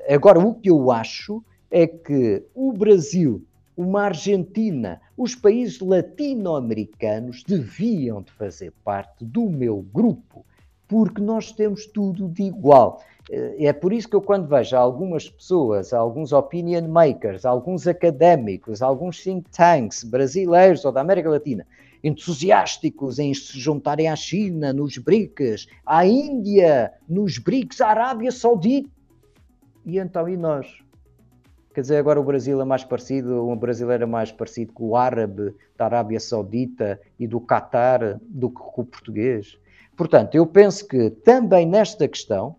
Agora, 0.10 0.40
o 0.40 0.56
que 0.56 0.70
eu 0.70 0.92
acho 0.92 1.44
é 1.70 1.86
que 1.86 2.44
o 2.56 2.72
Brasil, 2.72 3.44
uma 3.76 4.04
Argentina, 4.04 5.02
os 5.18 5.34
países 5.34 5.80
latino-americanos 5.80 7.44
deviam 7.44 8.22
de 8.22 8.32
fazer 8.34 8.72
parte 8.84 9.26
do 9.26 9.50
meu 9.50 9.82
grupo, 9.82 10.46
porque 10.88 11.20
nós 11.20 11.52
temos 11.52 11.88
tudo 11.88 12.30
de 12.30 12.44
igual. 12.44 13.02
Eh, 13.30 13.66
é 13.66 13.74
por 13.74 13.92
isso 13.92 14.08
que 14.08 14.16
eu, 14.16 14.22
quando 14.22 14.48
vejo 14.48 14.78
algumas 14.78 15.28
pessoas, 15.28 15.92
alguns 15.92 16.32
opinion 16.32 16.88
makers, 16.88 17.46
alguns 17.46 17.88
académicos, 17.88 18.82
alguns 18.84 19.22
think 19.24 19.50
tanks 19.50 20.04
brasileiros 20.04 20.86
ou 20.86 20.92
da 20.92 21.02
América 21.02 21.32
Latina, 21.32 21.66
entusiásticos 22.04 23.18
em 23.18 23.34
se 23.34 23.60
juntarem 23.60 24.08
à 24.08 24.16
China 24.16 24.72
nos 24.72 25.00
BRICS, 25.00 25.68
à 25.84 26.06
Índia 26.06 26.94
nos 27.10 27.40
BRICS, 27.40 27.82
à 27.82 27.88
Arábia 27.88 28.32
Saudita. 28.32 28.90
E 29.84 29.98
então, 29.98 30.30
e 30.30 30.38
nós? 30.38 30.87
Quer 31.78 31.82
dizer, 31.82 31.98
agora 31.98 32.20
o 32.20 32.24
Brasil 32.24 32.60
é 32.60 32.66
mais 32.66 32.84
parecido, 32.84 33.48
um 33.48 33.56
brasileiro 33.56 34.02
é 34.02 34.08
mais 34.08 34.32
parecido 34.32 34.74
com 34.74 34.88
o 34.88 34.96
árabe 34.96 35.54
da 35.78 35.86
Arábia 35.86 36.20
Saudita 36.20 37.00
e 37.20 37.28
do 37.28 37.40
Catar 37.40 38.20
do 38.20 38.50
que 38.50 38.56
com 38.56 38.82
o 38.82 38.84
português. 38.84 39.60
Portanto, 39.96 40.34
eu 40.34 40.48
penso 40.48 40.88
que 40.88 41.12
também 41.12 41.68
nesta 41.68 42.08
questão, 42.08 42.56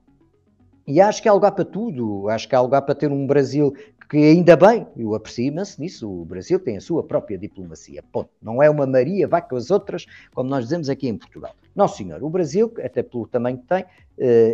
e 0.87 1.01
acho 1.01 1.21
que 1.21 1.29
há 1.29 1.33
lugar 1.33 1.51
para 1.51 1.65
tudo, 1.65 2.29
acho 2.29 2.49
que 2.49 2.55
há 2.55 2.61
lugar 2.61 2.83
para 2.83 2.95
ter 2.95 3.11
um 3.11 3.27
Brasil 3.27 3.75
que 4.09 4.19
ainda 4.19 4.57
bem, 4.57 4.87
eu 4.97 5.17
aprecio-me 5.17 5.63
nisso, 5.81 6.09
o 6.09 6.25
Brasil 6.25 6.61
tem 6.61 6.77
a 6.77 6.81
sua 6.81 7.03
própria 7.03 7.37
diplomacia, 7.37 8.05
ponto. 8.13 8.31
Não 8.41 8.63
é 8.63 8.71
uma 8.71 8.87
Maria, 8.87 9.27
vai 9.27 9.43
com 9.43 9.57
as 9.57 9.69
outras, 9.73 10.07
como 10.33 10.49
nós 10.49 10.63
dizemos 10.63 10.89
aqui 10.89 11.09
em 11.09 11.19
Portugal. 11.19 11.57
Não, 11.79 11.87
senhor, 11.87 12.25
o 12.25 12.29
Brasil, 12.29 12.75
até 12.83 13.05
pelo 13.05 13.25
tamanho 13.25 13.57
que 13.59 13.67
tem 13.69 13.85
uh, 13.85 13.87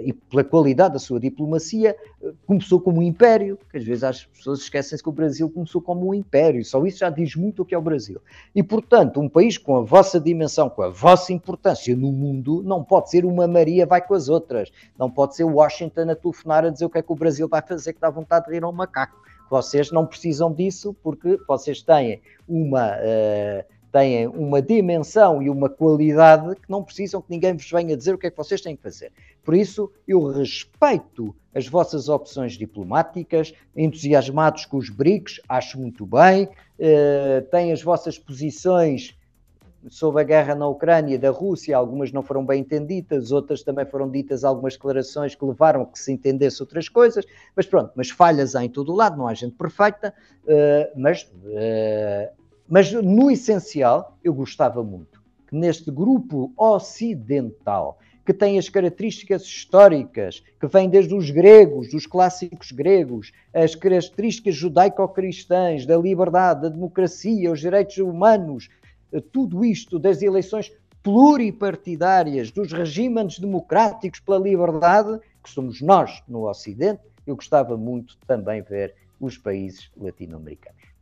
e 0.05 0.13
pela 0.13 0.45
qualidade 0.45 0.93
da 0.93 0.99
sua 0.99 1.19
diplomacia, 1.19 1.97
uh, 2.21 2.35
começou 2.47 2.79
como 2.79 2.99
um 2.99 3.03
império, 3.03 3.59
que 3.71 3.79
às 3.79 3.83
vezes 3.83 4.05
as 4.05 4.27
pessoas 4.27 4.59
esquecem-se 4.59 5.03
que 5.03 5.09
o 5.09 5.13
Brasil 5.13 5.49
começou 5.49 5.81
como 5.81 6.11
um 6.11 6.13
império, 6.13 6.63
só 6.67 6.85
isso 6.85 6.99
já 6.99 7.09
diz 7.09 7.35
muito 7.35 7.63
o 7.63 7.65
que 7.65 7.75
é 7.75 7.79
o 7.79 7.81
Brasil. 7.81 8.21
E, 8.55 8.63
portanto, 8.63 9.23
um 9.23 9.29
país 9.31 9.57
com 9.57 9.79
a 9.79 9.81
vossa 9.81 10.21
dimensão, 10.21 10.69
com 10.69 10.83
a 10.83 10.91
vossa 10.91 11.33
importância 11.33 11.97
no 11.97 12.13
mundo, 12.13 12.63
não 12.63 12.85
pode 12.85 13.09
ser 13.09 13.25
uma 13.25 13.49
Maria, 13.49 13.87
vai 13.87 14.07
com 14.07 14.13
as 14.13 14.29
outras. 14.29 14.71
Não 14.99 15.11
pode 15.11 15.35
ser 15.35 15.45
Washington 15.45 16.11
a 16.11 16.15
telefonar 16.15 16.67
a 16.67 16.69
dizer 16.69 16.85
o 16.85 16.91
que 16.91 16.99
é 16.99 17.03
que 17.03 17.11
o 17.13 17.17
Brasil 17.17 17.49
vai 17.49 17.63
fazer, 17.63 17.95
que 17.95 18.01
dá 18.03 18.11
vontade 18.11 18.49
de 18.49 18.53
rir 18.53 18.65
a 18.65 18.69
um 18.69 18.73
macaco. 18.73 19.17
Vocês 19.49 19.91
não 19.91 20.05
precisam 20.05 20.53
disso 20.53 20.95
porque 21.03 21.39
vocês 21.49 21.81
têm 21.81 22.21
uma, 22.47 22.97
uh, 22.97 23.65
têm 23.95 24.27
uma 24.27 24.61
dimensão 24.61 25.41
e 25.41 25.49
uma 25.49 25.69
qualidade 25.69 26.57
que 26.57 26.69
não 26.69 26.83
precisam 26.83 27.23
que 27.23 27.31
ninguém 27.31 27.55
vos 27.55 27.71
venha 27.71 27.97
dizer 27.97 28.13
o 28.13 28.19
que 28.19 28.27
é 28.27 28.31
que 28.31 28.37
vocês 28.37 28.61
têm 28.61 28.75
que 28.75 28.83
fazer. 28.83 29.13
Por 29.45 29.55
isso, 29.55 29.89
eu 30.09 30.27
respeito 30.27 31.33
as 31.55 31.69
vossas 31.69 32.09
opções 32.09 32.55
diplomáticas, 32.55 33.55
entusiasmados 33.77 34.67
com 34.67 34.79
os 34.79 34.91
BRICS, 34.91 35.41
acho 35.49 35.79
muito 35.79 36.05
bem, 36.05 36.47
uh, 36.47 37.43
têm 37.53 37.71
as 37.71 37.85
vossas 37.85 38.19
posições 38.19 39.17
sobre 39.89 40.23
a 40.23 40.25
guerra 40.25 40.57
na 40.57 40.67
Ucrânia 40.67 41.17
da 41.17 41.31
Rússia, 41.31 41.77
algumas 41.77 42.11
não 42.11 42.23
foram 42.23 42.45
bem 42.45 42.63
entendidas, 42.63 43.31
outras 43.31 43.63
também 43.63 43.87
foram 43.87 44.11
ditas 44.11 44.43
algumas 44.43 44.73
declarações 44.73 45.37
que 45.37 45.45
levaram 45.45 45.83
a 45.83 45.87
que 45.87 46.01
se 46.01 46.11
entendesse 46.11 46.61
outras 46.61 46.89
coisas, 46.89 47.25
mas 47.55 47.67
pronto, 47.67 47.93
mas 47.95 48.11
falhas 48.11 48.57
há 48.57 48.65
em 48.65 48.69
todo 48.69 48.93
o 48.93 48.97
lado, 48.97 49.17
não 49.17 49.29
há 49.29 49.35
gente 49.35 49.55
perfeita, 49.55 50.13
uh, 50.45 50.99
mas, 51.01 51.23
uh, 51.23 52.44
mas 52.69 52.93
no 52.93 53.31
essencial 53.31 54.17
eu 54.23 54.33
gostava 54.33 54.83
muito 54.83 55.23
que 55.47 55.55
neste 55.55 55.91
grupo 55.91 56.53
ocidental, 56.57 57.99
que 58.25 58.33
tem 58.33 58.59
as 58.59 58.71
características 58.71 59.43
históricas, 59.43 60.43
que 60.59 60.67
vem 60.67 60.89
desde 60.89 61.15
os 61.15 61.31
gregos, 61.31 61.91
dos 61.91 62.07
clássicos 62.07 62.73
gregos, 62.73 63.33
as 63.53 63.75
características 63.75 64.55
judaico-cristãs, 64.55 65.85
da 65.85 65.97
liberdade, 65.99 66.63
da 66.63 66.69
democracia, 66.71 67.53
os 67.53 67.61
direitos 67.61 67.99
humanos, 67.99 68.71
tudo 69.31 69.65
isto 69.65 69.99
das 69.99 70.23
eleições 70.23 70.73
pluripartidárias, 71.03 72.51
dos 72.51 72.73
regimes 72.73 73.39
democráticos 73.39 74.21
pela 74.21 74.39
liberdade, 74.39 75.21
que 75.43 75.51
somos 75.51 75.83
nós 75.83 76.23
no 76.27 76.49
Ocidente, 76.49 77.03
eu 77.27 77.37
gostava 77.37 77.77
muito 77.77 78.17
também 78.27 78.63
ver 78.63 78.95
os 79.21 79.37
países 79.37 79.91
latino-americanos. 79.97 80.94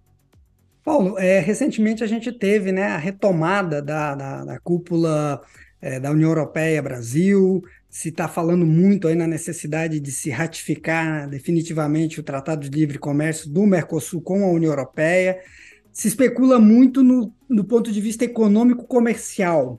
Paulo, 0.84 1.16
é, 1.18 1.38
recentemente 1.38 2.02
a 2.02 2.06
gente 2.06 2.32
teve 2.32 2.72
né, 2.72 2.86
a 2.86 2.98
retomada 2.98 3.80
da, 3.80 4.14
da, 4.14 4.44
da 4.44 4.58
cúpula 4.58 5.40
é, 5.80 6.00
da 6.00 6.10
União 6.10 6.30
Europeia-Brasil, 6.30 7.62
se 7.88 8.08
está 8.08 8.26
falando 8.26 8.66
muito 8.66 9.06
aí 9.06 9.14
na 9.14 9.26
necessidade 9.26 10.00
de 10.00 10.10
se 10.10 10.30
ratificar 10.30 11.28
definitivamente 11.28 12.18
o 12.18 12.22
Tratado 12.22 12.68
de 12.68 12.76
Livre 12.76 12.98
Comércio 12.98 13.50
do 13.50 13.66
Mercosul 13.66 14.20
com 14.22 14.44
a 14.44 14.50
União 14.50 14.70
Europeia. 14.70 15.38
Se 15.92 16.08
especula 16.08 16.58
muito 16.58 17.02
no, 17.02 17.32
no 17.48 17.64
ponto 17.64 17.92
de 17.92 18.00
vista 18.00 18.24
econômico-comercial, 18.24 19.78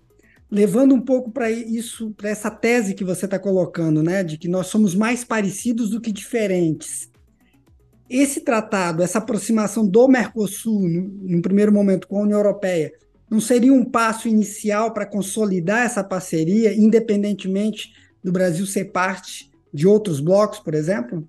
levando 0.49 0.93
um 0.93 1.01
pouco 1.01 1.31
para 1.31 1.49
isso, 1.49 2.11
para 2.11 2.29
essa 2.29 2.51
tese 2.51 2.93
que 2.93 3.03
você 3.03 3.25
está 3.25 3.39
colocando, 3.39 4.03
né, 4.03 4.23
de 4.23 4.37
que 4.37 4.47
nós 4.47 4.67
somos 4.67 4.93
mais 4.93 5.23
parecidos 5.23 5.89
do 5.89 5.99
que 5.99 6.11
diferentes. 6.11 7.09
Esse 8.15 8.41
tratado, 8.41 9.01
essa 9.01 9.17
aproximação 9.17 9.87
do 9.87 10.07
Mercosul, 10.07 10.87
no, 10.87 11.01
no 11.01 11.41
primeiro 11.41 11.73
momento 11.73 12.07
com 12.07 12.19
a 12.19 12.21
União 12.21 12.37
Europeia, 12.37 12.93
não 13.27 13.41
seria 13.41 13.73
um 13.73 13.83
passo 13.83 14.27
inicial 14.27 14.93
para 14.93 15.07
consolidar 15.07 15.83
essa 15.83 16.03
parceria, 16.03 16.75
independentemente 16.75 17.91
do 18.23 18.31
Brasil 18.31 18.67
ser 18.67 18.91
parte 18.91 19.49
de 19.73 19.87
outros 19.87 20.19
blocos, 20.19 20.59
por 20.59 20.75
exemplo? 20.75 21.27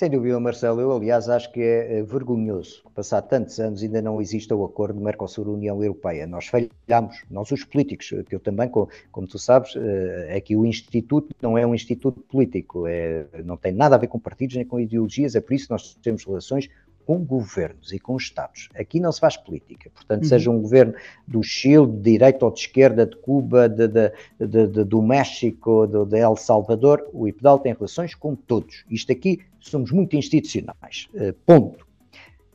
Sem 0.00 0.08
dúvida, 0.08 0.40
Marcelo. 0.40 0.80
Eu, 0.80 0.96
aliás, 0.96 1.28
acho 1.28 1.52
que 1.52 1.60
é, 1.60 1.98
é 1.98 2.02
vergonhoso 2.02 2.82
que, 2.84 2.90
passar 2.90 3.20
tantos 3.20 3.60
anos, 3.60 3.82
ainda 3.82 4.00
não 4.00 4.18
exista 4.18 4.56
o 4.56 4.64
acordo 4.64 4.98
Mercosul-União 4.98 5.84
Europeia. 5.84 6.26
Nós 6.26 6.46
falhamos, 6.46 7.22
nós 7.30 7.50
os 7.50 7.64
políticos, 7.64 8.08
que 8.26 8.34
eu 8.34 8.40
também, 8.40 8.70
como 8.70 9.26
tu 9.26 9.38
sabes, 9.38 9.74
é 9.76 10.40
que 10.40 10.56
o 10.56 10.64
Instituto 10.64 11.36
não 11.42 11.58
é 11.58 11.66
um 11.66 11.74
instituto 11.74 12.18
político, 12.22 12.86
é, 12.86 13.26
não 13.44 13.58
tem 13.58 13.72
nada 13.72 13.94
a 13.94 13.98
ver 13.98 14.06
com 14.06 14.18
partidos 14.18 14.56
nem 14.56 14.64
com 14.64 14.80
ideologias, 14.80 15.34
é 15.34 15.40
por 15.42 15.52
isso 15.52 15.66
que 15.66 15.72
nós 15.72 15.94
temos 16.02 16.24
relações 16.24 16.70
com 17.10 17.24
governos 17.24 17.90
e 17.90 17.98
com 17.98 18.16
Estados. 18.16 18.68
Aqui 18.72 19.00
não 19.00 19.10
se 19.10 19.18
faz 19.18 19.36
política. 19.36 19.90
Portanto, 19.92 20.22
uhum. 20.22 20.28
seja 20.28 20.48
um 20.48 20.62
governo 20.62 20.94
do 21.26 21.42
Chile, 21.42 21.84
de 21.88 22.02
direita 22.02 22.44
ou 22.44 22.52
de 22.52 22.60
esquerda, 22.60 23.04
de 23.04 23.16
Cuba, 23.16 23.68
de, 23.68 23.88
de, 23.88 24.12
de, 24.38 24.84
do 24.84 25.02
México, 25.02 25.88
de, 25.88 26.16
El 26.16 26.36
Salvador, 26.36 27.04
o 27.12 27.26
IPDAL 27.26 27.58
tem 27.58 27.74
relações 27.74 28.14
com 28.14 28.36
todos. 28.36 28.84
Isto 28.88 29.10
aqui 29.10 29.40
somos 29.58 29.90
muito 29.90 30.14
institucionais. 30.14 31.08
Uh, 31.12 31.32
ponto. 31.44 31.84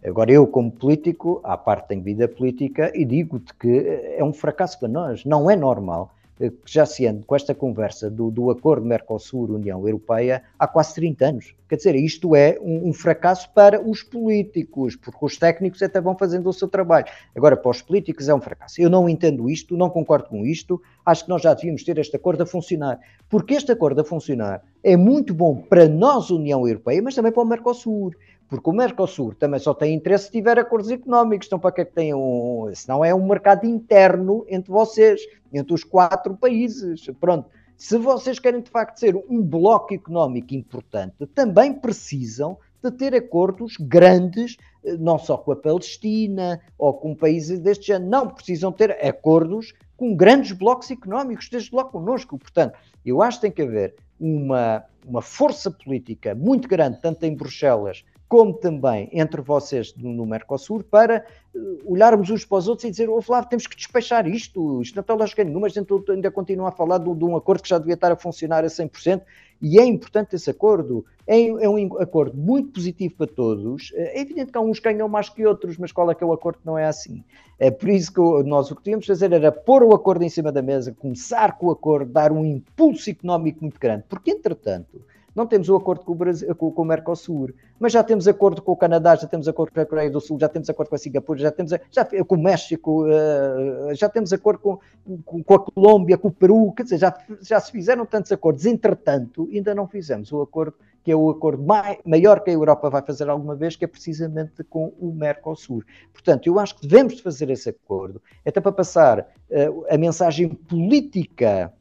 Agora, 0.02 0.32
eu, 0.32 0.48
como 0.48 0.72
político, 0.72 1.42
à 1.44 1.58
parte 1.58 1.90
tenho 1.90 2.02
vida 2.02 2.26
política 2.26 2.94
e 2.96 3.04
digo-te 3.04 3.54
que 3.56 4.16
é 4.18 4.24
um 4.24 4.32
fracasso 4.32 4.80
para 4.80 4.88
nós. 4.88 5.26
Não 5.26 5.52
é 5.52 5.58
normal 5.58 6.16
que 6.38 6.54
já 6.66 6.86
se 6.86 7.08
anda 7.08 7.24
com 7.26 7.36
esta 7.36 7.56
conversa 7.56 8.10
do, 8.10 8.30
do 8.30 8.52
acordo 8.52 8.86
Mercosul-União 8.86 9.88
Europeia 9.88 10.44
há 10.60 10.68
quase 10.68 10.94
30 10.96 11.26
anos. 11.26 11.56
Quer 11.68 11.78
dizer, 11.78 11.96
isto 11.96 12.36
é 12.36 12.60
um, 12.62 12.90
um, 12.90 12.94
fracasso 12.94 13.50
para 13.54 13.82
os 13.82 14.04
políticos, 14.04 14.96
porque 14.96 15.26
os 15.26 15.38
técnicos 15.38 15.82
até 15.82 16.00
vão 16.00 16.16
fazendo 16.18 16.48
o 16.50 16.54
seu 16.54 16.68
trabalho. 16.68 17.06
Agora, 17.36 17.56
para 17.56 17.72
os 17.72 17.82
políticos 17.82 18.28
é 18.28 18.36
um 18.36 18.42
fracasso. 18.42 18.82
Eu 18.82 18.90
não 18.90 19.08
entendo 19.08 19.50
isto, 19.50 19.78
não 19.78 19.90
concordo 19.90 20.28
com 20.28 20.46
isto, 20.46 20.82
acho 21.06 21.24
que 21.24 21.30
nós 21.30 21.42
já 21.42 21.54
devíamos 21.54 21.84
ter 21.84 21.98
este 21.98 22.16
acordo 22.16 22.44
a 22.44 22.46
funcionar, 22.46 23.00
porque 23.30 23.54
este 23.54 23.72
acordo 23.72 24.02
a 24.02 24.04
funcionar 24.04 24.62
é 24.84 24.96
muito 24.96 25.34
bom 25.34 25.56
para 25.56 25.88
nós, 25.88 26.30
União 26.30 26.68
Europeia, 26.68 27.02
mas 27.02 27.16
também 27.16 27.32
para 27.32 27.42
o 27.42 27.46
Mercosul. 27.46 28.12
Porque 28.48 28.70
o 28.70 28.74
Mercosul 28.74 29.34
também 29.34 29.60
só 29.60 29.74
tem 29.74 29.94
interesse 29.94 30.26
se 30.26 30.32
tiver 30.32 30.60
acordos 30.60 30.92
económicos. 30.92 31.48
Então, 31.48 31.60
para 31.60 31.72
que 31.72 31.82
é 31.82 31.86
que 31.86 31.94
tem 31.94 32.14
um. 32.14 32.70
Senão 32.74 33.04
é 33.04 33.14
um 33.14 33.28
mercado 33.28 33.66
interno 33.66 34.46
entre 34.48 34.72
vocês, 34.72 35.22
entre 35.52 35.74
os 35.74 35.84
quatro 35.84 36.36
países. 36.36 37.06
Pronto. 37.20 37.50
Se 37.78 37.98
vocês 37.98 38.40
querem 38.40 38.62
de 38.62 38.70
facto 38.70 38.98
ser 38.98 39.16
um 39.30 39.42
bloco 39.42 39.94
económico 39.94 40.54
importante, 40.54 41.26
também 41.34 41.74
precisam 41.74 42.58
de 42.82 42.90
ter 42.90 43.14
acordos 43.14 43.76
grandes, 43.78 44.56
eh, 44.84 44.96
não 44.98 45.18
só 45.18 45.38
com 45.38 45.52
a 45.52 45.56
Palestina 45.56 46.62
ou 46.78 46.94
com 46.94 47.14
países 47.14 47.60
deste 47.60 47.88
género. 47.88 48.10
Não, 48.10 48.30
precisam 48.30 48.72
ter 48.72 48.92
acordos 49.06 49.74
com 49.98 50.16
grandes 50.16 50.52
blocos 50.52 50.90
económicos, 50.92 51.50
desde 51.50 51.76
logo 51.76 51.90
connosco. 51.90 52.38
Portanto, 52.38 52.78
eu 53.06 53.22
acho 53.22 53.40
que 53.40 53.42
tem 53.42 53.52
que 53.52 53.62
haver 53.62 53.96
uma, 54.20 54.84
uma 55.06 55.22
força 55.22 55.70
política 55.70 56.34
muito 56.34 56.68
grande, 56.68 57.02
tanto 57.02 57.24
em 57.26 57.36
Bruxelas 57.36 58.06
como 58.36 58.54
também 58.54 59.08
entre 59.14 59.42
vocês 59.42 59.96
no 59.96 60.26
Mercosul, 60.26 60.84
para 60.84 61.26
eh, 61.56 61.60
olharmos 61.86 62.30
uns 62.30 62.44
para 62.44 62.58
os 62.58 62.68
outros 62.68 62.84
e 62.84 62.92
dizer, 62.92 63.10
oh 63.10 63.22
Flávio, 63.22 63.50
temos 63.50 63.66
que 63.66 63.78
despachar 63.78 64.28
isto, 64.28 64.82
isto 64.82 64.94
não 64.94 65.04
tem 65.04 65.16
lógica 65.16 65.42
nenhuma, 65.42 65.68
a 65.68 65.70
gente 65.70 65.88
ainda 66.10 66.30
continua 66.30 66.68
a 66.68 66.72
falar 66.72 66.98
de, 66.98 67.08
um 67.08 67.38
acordo 67.38 67.64
que 67.64 67.70
já 67.70 67.78
devia 67.78 67.94
estar 67.94 68.12
a 68.12 68.16
funcionar 68.18 68.66
a 68.66 68.68
100%, 68.68 69.22
e 69.62 69.80
é 69.80 69.86
importante 69.86 70.36
esse 70.36 70.50
acordo, 70.50 71.06
é, 71.26 71.48
é, 71.48 71.70
um 71.70 71.98
acordo 71.98 72.36
muito 72.36 72.74
positivo 72.74 73.16
para 73.16 73.28
todos, 73.28 73.94
é 73.96 74.20
evidente 74.20 74.52
que 74.52 74.58
há 74.58 74.62
uns 74.62 74.80
ganham 74.80 75.08
mais 75.08 75.30
que 75.30 75.46
outros, 75.46 75.78
mas 75.78 75.94
qual 75.94 76.12
é 76.12 76.14
que 76.14 76.22
é 76.22 76.28
o 76.28 76.34
acordo 76.34 76.60
que 76.60 76.66
não 76.66 76.78
é 76.78 76.88
assim? 76.88 77.24
É 77.58 77.72
por 77.72 77.88
isso 77.88 78.12
que 78.12 78.20
nós 78.44 78.70
o 78.70 78.76
que 78.76 78.84
tínhamos 78.84 79.06
de 79.06 79.14
fazer 79.14 79.32
era 79.32 79.50
pôr 79.50 79.82
o 79.82 79.96
acordo 79.96 80.26
em 80.26 80.30
cima 80.30 80.52
da 80.52 80.62
mesa, 80.62 80.92
começar 80.92 81.58
com 81.58 81.68
o 81.68 81.72
acordo, 81.72 82.12
dar 82.12 82.34
um 82.34 82.44
impulso 82.44 83.10
económico 83.10 83.60
muito 83.62 83.80
grande, 83.80 84.04
porque 84.10 84.32
entretanto 84.32 85.02
não 85.36 85.46
temos 85.46 85.68
o 85.68 85.76
acordo 85.76 86.06
com 86.06 86.14
o, 86.14 86.16
Brasil, 86.16 86.56
com, 86.56 86.72
com 86.72 86.82
o 86.82 86.86
Mercosul, 86.86 87.50
mas 87.78 87.92
já 87.92 88.04
temos 88.04 88.28
acordo 88.28 88.62
com 88.62 88.72
o 88.72 88.78
Canadá, 88.78 89.16
já 89.16 89.28
temos 89.28 89.48
acordo 89.48 89.74
com 89.74 89.82
a 89.82 89.86
Coreia 89.86 90.10
do 90.10 90.22
Sul, 90.22 90.40
já 90.40 90.48
temos 90.48 90.70
acordo 90.70 90.90
com 90.90 90.96
a 90.96 91.00
Singapura, 91.00 91.40
já 91.40 91.52
temos 91.52 91.72
já, 91.92 92.06
com 92.06 92.36
o 92.36 92.42
México, 92.42 93.06
uh, 93.06 93.94
já 93.94 94.08
temos 94.08 94.32
acordo 94.32 94.60
com, 94.60 94.80
com, 95.26 95.44
com, 95.44 95.54
a 95.54 95.60
Colômbia, 95.60 96.18
com 96.18 96.30
o 96.30 96.32
Peru, 96.32 96.72
quer 96.72 96.84
dizer, 96.84 96.98
já, 96.98 97.14
já 97.42 97.60
se 97.60 97.72
fizeram 97.72 98.06
tantos 98.06 98.32
acordos. 98.32 98.66
Entretanto, 98.66 99.50
ainda 99.52 99.76
não 99.76 99.88
fizemos 99.88 100.32
o 100.32 100.42
acordo 100.42 100.76
que 101.04 101.12
é 101.12 101.16
o 101.16 101.30
acordo 101.30 101.62
mai, 101.62 102.00
maior 102.04 102.40
que 102.40 102.50
a 102.50 102.54
Europa 102.54 102.90
vai 102.90 103.02
fazer 103.04 103.30
alguma 103.30 103.56
vez, 103.56 103.76
que 103.76 103.86
é 103.86 103.88
precisamente 103.88 104.64
com 104.64 104.92
o 105.00 105.14
Mercosul. 105.14 105.84
Portanto, 106.12 106.48
eu 106.48 106.60
acho 106.60 106.76
que 106.76 106.88
devemos 106.88 107.20
fazer 107.20 107.52
esse 107.52 107.70
acordo, 107.70 108.20
até 108.44 108.60
para 108.60 108.72
passar 108.72 109.20
uh, 109.20 109.86
a 109.88 109.98
mensagem 110.00 110.50
política 110.50 111.72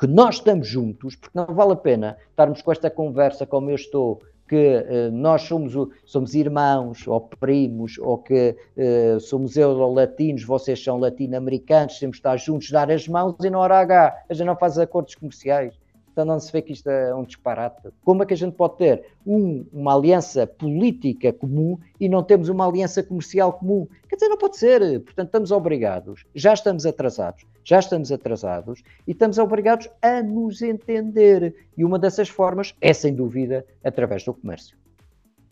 que 0.00 0.06
nós 0.06 0.36
estamos 0.36 0.66
juntos, 0.66 1.14
porque 1.14 1.38
não 1.38 1.54
vale 1.54 1.74
a 1.74 1.76
pena 1.76 2.16
estarmos 2.30 2.62
com 2.62 2.72
esta 2.72 2.90
conversa 2.90 3.44
como 3.44 3.68
eu 3.70 3.74
estou, 3.74 4.22
que 4.48 4.56
uh, 4.56 5.12
nós 5.12 5.42
somos, 5.42 5.74
somos 6.06 6.34
irmãos 6.34 7.06
ou 7.06 7.20
primos, 7.20 7.98
ou 7.98 8.16
que 8.16 8.56
uh, 8.76 9.20
somos 9.20 9.58
euro-latinos, 9.58 10.42
vocês 10.42 10.82
são 10.82 10.98
latino-americanos, 10.98 11.98
temos 11.98 12.16
de 12.16 12.20
estar 12.20 12.36
juntos, 12.38 12.70
dar 12.70 12.90
as 12.90 13.06
mãos 13.06 13.36
e 13.44 13.50
na 13.50 13.58
hora 13.58 13.78
H 13.78 14.24
a 14.28 14.34
gente 14.34 14.46
não 14.46 14.56
faz 14.56 14.78
acordos 14.78 15.14
comerciais. 15.14 15.78
Então 16.20 16.34
não 16.34 16.38
se 16.38 16.52
vê 16.52 16.60
que 16.60 16.74
isto 16.74 16.90
é 16.90 17.14
um 17.14 17.24
disparate. 17.24 17.88
Como 18.04 18.22
é 18.22 18.26
que 18.26 18.34
a 18.34 18.36
gente 18.36 18.54
pode 18.54 18.76
ter 18.76 19.02
um, 19.26 19.64
uma 19.72 19.96
aliança 19.96 20.46
política 20.46 21.32
comum 21.32 21.78
e 21.98 22.10
não 22.10 22.22
temos 22.22 22.50
uma 22.50 22.68
aliança 22.68 23.02
comercial 23.02 23.54
comum? 23.54 23.88
Quer 24.06 24.16
dizer, 24.16 24.28
não 24.28 24.36
pode 24.36 24.58
ser. 24.58 25.00
Portanto, 25.00 25.28
estamos 25.28 25.50
obrigados, 25.50 26.26
já 26.34 26.52
estamos 26.52 26.84
atrasados, 26.84 27.46
já 27.64 27.78
estamos 27.78 28.12
atrasados 28.12 28.82
e 29.08 29.12
estamos 29.12 29.38
obrigados 29.38 29.88
a 30.02 30.22
nos 30.22 30.60
entender. 30.60 31.54
E 31.74 31.86
uma 31.86 31.98
dessas 31.98 32.28
formas 32.28 32.74
é, 32.82 32.92
sem 32.92 33.14
dúvida, 33.14 33.64
através 33.82 34.22
do 34.22 34.34
comércio. 34.34 34.76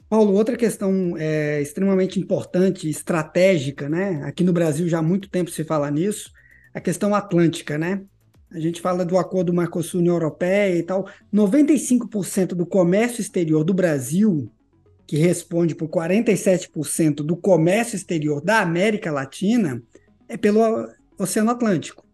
Paulo, 0.07 0.35
outra 0.35 0.55
questão 0.55 1.15
é, 1.17 1.63
extremamente 1.63 2.21
importante, 2.21 2.91
estratégica, 2.91 3.89
né? 3.89 4.21
Aqui 4.25 4.45
no 4.45 4.53
Brasil 4.53 4.87
já 4.87 4.99
há 4.99 5.03
muito 5.03 5.31
tempo 5.31 5.51
se 5.51 5.65
fala 5.65 5.91
nisso, 5.91 6.31
a 6.75 6.81
questão 6.81 7.15
atlântica, 7.15 7.79
né? 7.79 8.03
A 8.51 8.59
gente 8.59 8.81
fala 8.81 9.05
do 9.05 9.19
acordo 9.19 9.53
Mercosul-União 9.53 10.15
Europeia 10.15 10.77
e 10.77 10.83
tal. 10.83 11.09
95% 11.33 12.49
do 12.49 12.65
comércio 12.65 13.21
exterior 13.21 13.63
do 13.63 13.75
Brasil, 13.75 14.51
que 15.07 15.17
responde 15.17 15.75
por 15.75 15.89
47% 15.89 17.17
do 17.17 17.37
comércio 17.37 17.97
exterior 17.97 18.41
da 18.41 18.61
América 18.61 19.13
Latina, 19.13 19.83
é 20.27 20.37
pelo 20.37 20.61
Oceano 21.19 21.51
Atlântico. 21.51 22.07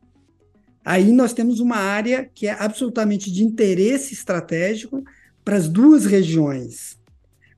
Aí 0.85 1.13
nós 1.13 1.33
temos 1.33 1.61
uma 1.61 1.77
área 1.77 2.29
que 2.35 2.47
é 2.47 2.53
absolutamente 2.53 3.33
de 3.33 3.43
interesse 3.43 4.13
estratégico 4.13 5.03
para 5.45 5.57
as 5.57 5.69
duas 5.69 6.05
regiões. 6.05 6.99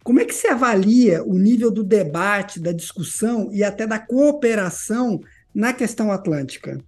Como 0.04 0.20
é 0.20 0.24
que 0.24 0.34
se 0.34 0.46
avalia 0.46 1.24
o 1.24 1.36
nível 1.36 1.70
do 1.70 1.82
debate, 1.82 2.60
da 2.60 2.70
discussão 2.70 3.50
e 3.52 3.64
até 3.64 3.86
da 3.86 3.98
cooperação 3.98 5.20
na 5.52 5.72
questão 5.72 6.12
atlântica? 6.12 6.78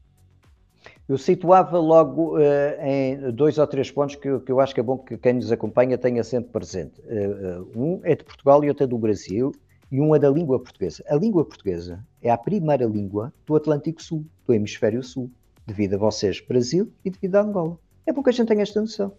Eu 1.08 1.16
situava 1.16 1.78
logo 1.78 2.36
uh, 2.36 2.40
em 2.82 3.30
dois 3.32 3.56
ou 3.56 3.66
três 3.66 3.90
pontos 3.90 4.14
que, 4.16 4.38
que, 4.40 4.52
eu 4.52 4.60
acho 4.60 4.74
que 4.74 4.80
é 4.80 4.82
bom 4.82 4.98
que 4.98 5.16
quem 5.16 5.32
nos 5.32 5.50
acompanha 5.50 5.96
tenha 5.96 6.22
sempre 6.22 6.52
presente. 6.52 7.00
Uh, 7.00 7.66
um 7.74 8.00
é 8.04 8.14
de 8.14 8.22
Portugal 8.22 8.62
e 8.62 8.68
outro 8.68 8.84
é 8.84 8.86
do 8.86 8.98
Brasil, 8.98 9.50
e 9.90 9.98
um 10.02 10.14
é 10.14 10.18
da 10.18 10.28
língua 10.28 10.58
portuguesa. 10.58 11.02
A 11.08 11.16
língua 11.16 11.46
portuguesa 11.46 12.04
é 12.20 12.30
a 12.30 12.36
primeira 12.36 12.84
língua 12.84 13.32
do 13.46 13.56
Atlântico 13.56 14.02
Sul, 14.02 14.26
do 14.46 14.52
Hemisfério 14.52 15.02
Sul, 15.02 15.30
devido 15.66 15.94
a 15.94 15.98
vocês, 15.98 16.42
Brasil, 16.46 16.92
e 17.02 17.08
devido 17.08 17.36
a 17.36 17.40
Angola. 17.40 17.78
É 18.06 18.12
bom 18.12 18.22
que 18.22 18.28
a 18.28 18.32
gente 18.32 18.48
tenha 18.48 18.62
esta 18.62 18.78
noção. 18.78 19.14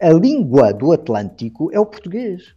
A 0.00 0.08
língua 0.08 0.72
do 0.72 0.90
Atlântico 0.90 1.70
é 1.70 1.78
o 1.78 1.84
português. 1.84 2.54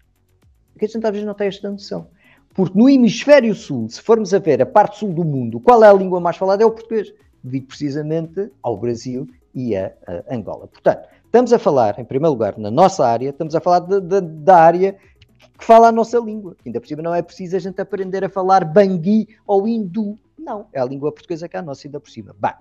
Que 0.80 0.86
a 0.86 0.88
gente 0.88 1.12
vezes 1.12 1.26
não 1.26 1.34
tem 1.34 1.48
esta 1.48 1.70
noção. 1.70 2.08
Porque 2.54 2.80
no 2.80 2.88
Hemisfério 2.88 3.54
Sul, 3.54 3.90
se 3.90 4.02
formos 4.02 4.34
a 4.34 4.40
ver 4.40 4.62
a 4.62 4.66
parte 4.66 5.00
sul 5.00 5.14
do 5.14 5.26
mundo, 5.26 5.60
qual 5.60 5.84
é 5.84 5.90
a 5.90 5.94
língua 5.94 6.22
mais 6.22 6.38
falada? 6.38 6.64
É 6.64 6.66
o 6.66 6.72
português 6.72 7.14
devido 7.44 7.68
precisamente 7.68 8.50
ao 8.62 8.78
Brasil 8.78 9.28
e 9.54 9.76
a, 9.76 9.94
a, 10.08 10.36
Angola. 10.36 10.68
Portanto, 10.68 11.08
estamos 11.26 11.52
a 11.52 11.60
falar, 11.60 12.00
em 12.00 12.06
primeiro 12.06 12.32
lugar, 12.32 12.58
na 12.58 12.72
nossa 12.72 13.06
área, 13.06 13.30
estamos 13.30 13.54
a 13.56 13.60
falar 13.60 13.80
de, 13.80 14.00
de, 14.00 14.22
da 14.22 14.58
área 14.58 14.98
que 15.58 15.66
fala 15.66 15.90
a 15.90 15.92
nossa 15.92 16.18
língua. 16.20 16.56
Ainda 16.66 16.80
por 16.80 16.88
cima 16.88 17.02
não 17.02 17.14
é 17.14 17.22
preciso 17.22 17.56
a 17.56 17.60
gente 17.60 17.80
aprender 17.82 18.24
a 18.24 18.30
falar 18.30 18.64
bangui 18.64 19.28
ou 19.46 19.68
hindu. 19.68 20.18
Não, 20.38 20.68
é 20.74 20.80
a 20.80 20.86
língua 20.86 21.12
portuguesa 21.12 21.48
que 21.48 21.56
é 21.56 21.60
a 21.60 21.64
nossa, 21.64 21.88
ainda 21.88 22.00
por 22.00 22.10
cima. 22.10 22.36
Bem, 22.40 22.54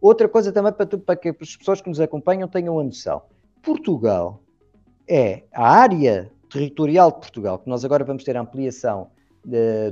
outra 0.00 0.28
coisa 0.28 0.52
também 0.52 0.72
para, 0.72 0.86
para 0.98 1.16
que 1.16 1.28
as 1.28 1.56
pessoas 1.56 1.80
que 1.80 1.88
nos 1.88 2.00
acompanham 2.00 2.48
tenham 2.48 2.78
a 2.78 2.84
noção. 2.84 3.22
Portugal 3.62 4.40
é 5.08 5.44
a 5.52 5.68
área 5.68 6.30
territorial 6.50 7.10
de 7.10 7.18
Portugal, 7.18 7.58
que 7.58 7.68
nós 7.68 7.84
agora 7.84 8.04
vamos 8.04 8.24
ter 8.24 8.36
ampliação 8.36 9.08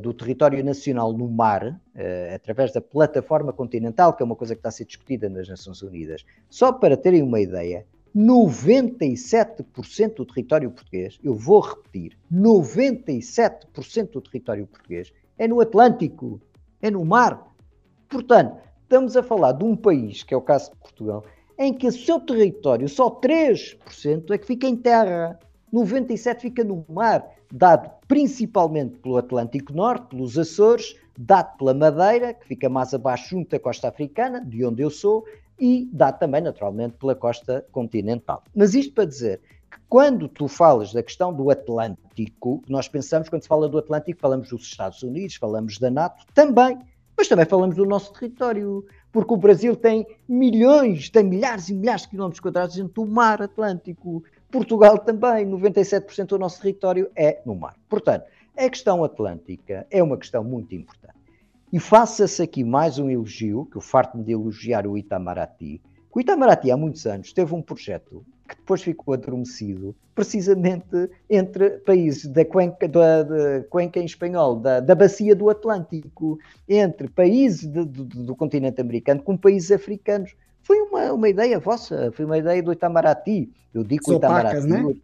do 0.03 0.13
território 0.13 0.65
nacional 0.65 1.13
no 1.13 1.29
mar, 1.29 1.65
uh, 1.69 2.35
através 2.35 2.73
da 2.73 2.81
plataforma 2.81 3.53
continental, 3.53 4.13
que 4.13 4.23
é 4.23 4.27
uma 4.27 4.35
coisa 4.35 4.55
que 4.55 4.59
está 4.59 4.69
a 4.69 4.73
ser 4.73 4.85
discutida 4.85 5.29
nas 5.29 5.49
Nações 5.49 5.81
Unidas. 5.81 6.25
Só 6.51 6.73
para 6.73 6.97
terem 6.97 7.23
uma 7.23 7.41
ideia, 7.41 7.87
97% 8.17 10.15
do 10.17 10.27
território 10.27 10.71
português, 10.71 11.21
eu 11.23 11.35
vou 11.35 11.61
repetir, 11.61 12.17
97% 12.33 14.11
do 14.11 14.21
território 14.21 14.67
português 14.67 15.13
é 15.39 15.47
no 15.47 15.61
Atlântico, 15.61 16.41
é 16.83 16.91
no 16.91 17.05
mar. 17.05 17.53
Portanto, 18.09 18.57
estamos 18.83 19.17
a 19.17 19.23
falar 19.23 19.53
de 19.53 19.65
um 19.65 19.77
país, 19.77 20.25
que 20.25 20.35
é 20.35 20.37
o 20.37 20.43
caso 20.43 20.71
de 20.73 20.77
Portugal, 20.77 21.25
em 21.57 21.73
que 21.73 21.87
o 21.87 21.93
seu 21.93 22.19
território, 22.21 22.89
só 22.89 23.09
3% 23.09 24.31
é 24.33 24.39
que 24.39 24.47
fica 24.47 24.67
em 24.67 24.77
terra, 24.77 25.39
97% 25.73 26.41
fica 26.41 26.65
no 26.65 26.85
mar 26.89 27.25
dado 27.53 27.91
principalmente 28.07 28.99
pelo 28.99 29.17
Atlântico 29.17 29.73
Norte, 29.73 30.09
pelos 30.09 30.39
Açores, 30.39 30.97
dado 31.19 31.57
pela 31.57 31.75
Madeira, 31.75 32.35
que 32.35 32.47
fica 32.47 32.69
mais 32.69 32.93
abaixo 32.93 33.31
junto 33.31 33.51
da 33.51 33.59
costa 33.59 33.89
africana, 33.89 34.45
de 34.45 34.65
onde 34.65 34.83
eu 34.83 34.91
sou, 34.91 35.25
e 35.59 35.89
dado 35.93 36.19
também, 36.19 36.41
naturalmente, 36.41 36.97
pela 36.99 37.15
costa 37.15 37.65
continental. 37.71 38.43
Mas 38.55 38.75
isto 38.75 38.93
para 38.93 39.05
dizer 39.05 39.41
que 39.71 39.79
quando 39.89 40.29
tu 40.29 40.49
falas 40.49 40.93
da 40.93 41.03
questão 41.03 41.33
do 41.33 41.51
Atlântico, 41.51 42.63
nós 42.69 42.89
pensamos, 42.89 43.29
quando 43.29 43.43
se 43.43 43.49
fala 43.49 43.69
do 43.69 43.79
Atlântico, 43.79 44.21
falamos 44.21 44.49
dos 44.49 44.63
Estados 44.63 45.03
Unidos, 45.03 45.37
falamos 45.37 45.79
da 45.79 45.91
NATO, 45.91 46.25
também, 46.35 46.79
mas 47.17 47.29
também 47.29 47.47
falamos 47.47 47.77
do 47.77 47.87
nosso 47.87 48.13
território, 48.13 48.85
porque 49.13 49.33
o 49.33 49.37
Brasil 49.37 49.77
tem 49.77 50.05
milhões, 50.29 51.09
tem 51.09 51.23
milhares 51.23 51.69
e 51.69 51.75
milhares 51.75 52.03
de 52.03 52.09
quilómetros 52.09 52.41
quadrados 52.41 52.75
dentro 52.75 53.05
do 53.05 53.07
mar 53.07 53.41
Atlântico. 53.41 54.25
Portugal 54.55 54.99
também, 54.99 55.51
97% 55.51 56.27
do 56.27 56.39
nosso 56.39 56.63
território 56.63 57.11
é 57.17 57.43
no 57.45 57.57
mar. 57.57 57.75
Portanto, 57.89 58.27
a 58.57 58.71
questão 58.71 59.03
atlântica 59.03 59.85
é 59.91 60.01
uma 60.01 60.17
questão 60.17 60.45
muito 60.45 60.73
importante. 60.77 61.19
E 61.73 61.81
faça-se 61.81 62.41
aqui 62.41 62.63
mais 62.63 62.97
um 62.97 63.11
elogio, 63.11 63.67
que 63.67 63.77
eu 63.77 63.81
farto-me 63.81 64.23
de 64.23 64.31
elogiar 64.31 64.87
o 64.87 64.97
Itamaraty, 64.97 65.83
O 66.13 66.21
Itamaraty, 66.21 66.71
há 66.71 66.77
muitos 66.77 67.05
anos, 67.05 67.33
teve 67.33 67.53
um 67.53 67.61
projeto 67.61 68.25
que 68.49 68.55
depois 68.55 68.81
ficou 68.81 69.15
adormecido, 69.15 69.93
precisamente 70.15 71.11
entre 71.29 71.71
países 71.81 72.27
da 72.27 72.45
Cuenca, 72.45 72.87
da, 72.87 73.25
da 73.25 73.65
Cuenca 73.69 73.99
em 73.99 74.05
espanhol, 74.05 74.55
da, 74.55 74.79
da 74.79 74.95
Bacia 74.95 75.35
do 75.35 75.51
Atlântico, 75.51 76.39
entre 76.69 77.09
países 77.09 77.67
de, 77.67 77.85
do 77.85 78.37
continente 78.37 78.81
americano 78.81 79.21
com 79.21 79.37
países 79.37 79.73
africanos. 79.73 80.37
Foi 80.65 80.81
uma, 80.81 81.13
uma 81.13 81.29
ideia 81.29 81.61
vossa, 81.61 82.11
foi 82.13 82.25
uma 82.25 82.39
ideia 82.39 82.61
do 82.63 82.73
Itamaraty. 82.73 83.53
Eu 83.73 83.85
digo 83.85 84.03
Itamaraty. 84.13 84.67
Né? 84.67 84.95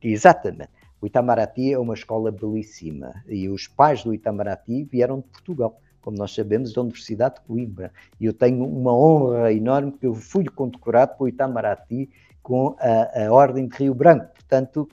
Exatamente. 0.00 0.70
O 1.00 1.06
Itamaraty 1.06 1.72
é 1.72 1.78
uma 1.78 1.94
escola 1.94 2.30
belíssima 2.30 3.12
e 3.26 3.48
os 3.48 3.66
pais 3.66 4.04
do 4.04 4.14
Itamaraty 4.14 4.84
vieram 4.84 5.18
de 5.20 5.26
Portugal 5.28 5.80
como 6.00 6.16
nós 6.16 6.34
sabemos, 6.34 6.72
da 6.72 6.80
Universidade 6.80 7.36
de 7.36 7.40
Coimbra. 7.42 7.92
E 8.18 8.24
eu 8.24 8.32
tenho 8.32 8.64
uma 8.64 8.94
honra 8.94 9.52
enorme 9.52 9.92
que 9.92 10.06
eu 10.06 10.14
fui 10.14 10.44
condecorado 10.44 11.16
pelo 11.16 11.28
Itamaraty 11.28 12.10
com 12.42 12.74
a, 12.78 13.26
a 13.26 13.32
Ordem 13.32 13.68
de 13.68 13.76
Rio 13.76 13.94
Branco. 13.94 14.32
Portanto, 14.34 14.88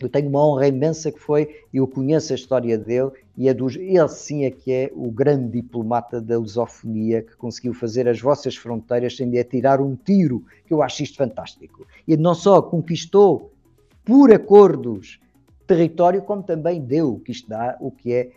eu 0.00 0.08
tenho 0.08 0.28
uma 0.28 0.44
honra 0.44 0.66
imensa 0.66 1.12
que 1.12 1.18
foi, 1.18 1.64
eu 1.72 1.86
conheço 1.86 2.32
a 2.32 2.36
história 2.36 2.78
dele 2.78 3.10
e 3.40 3.48
é 3.48 3.54
dos, 3.54 3.74
ele 3.74 4.06
sim 4.06 4.44
é 4.44 4.50
que 4.50 4.70
é 4.70 4.92
o 4.94 5.10
grande 5.10 5.62
diplomata 5.62 6.20
da 6.20 6.38
lusofonia 6.38 7.22
que 7.22 7.34
conseguiu 7.38 7.72
fazer 7.72 8.06
as 8.06 8.20
vossas 8.20 8.54
fronteiras 8.54 9.16
sem 9.16 9.30
de 9.30 9.38
atirar 9.38 9.80
um 9.80 9.96
tiro, 9.96 10.44
que 10.66 10.74
eu 10.74 10.82
acho 10.82 11.02
isto 11.02 11.16
fantástico. 11.16 11.86
E 12.06 12.18
não 12.18 12.34
só 12.34 12.60
conquistou 12.60 13.50
por 14.04 14.30
acordos 14.30 15.18
território, 15.66 16.20
como 16.20 16.42
também 16.42 16.82
deu, 16.82 17.18
que 17.24 17.32
isto 17.32 17.48
dá 17.48 17.78
o 17.80 17.90
que 17.90 18.12
é 18.12 18.30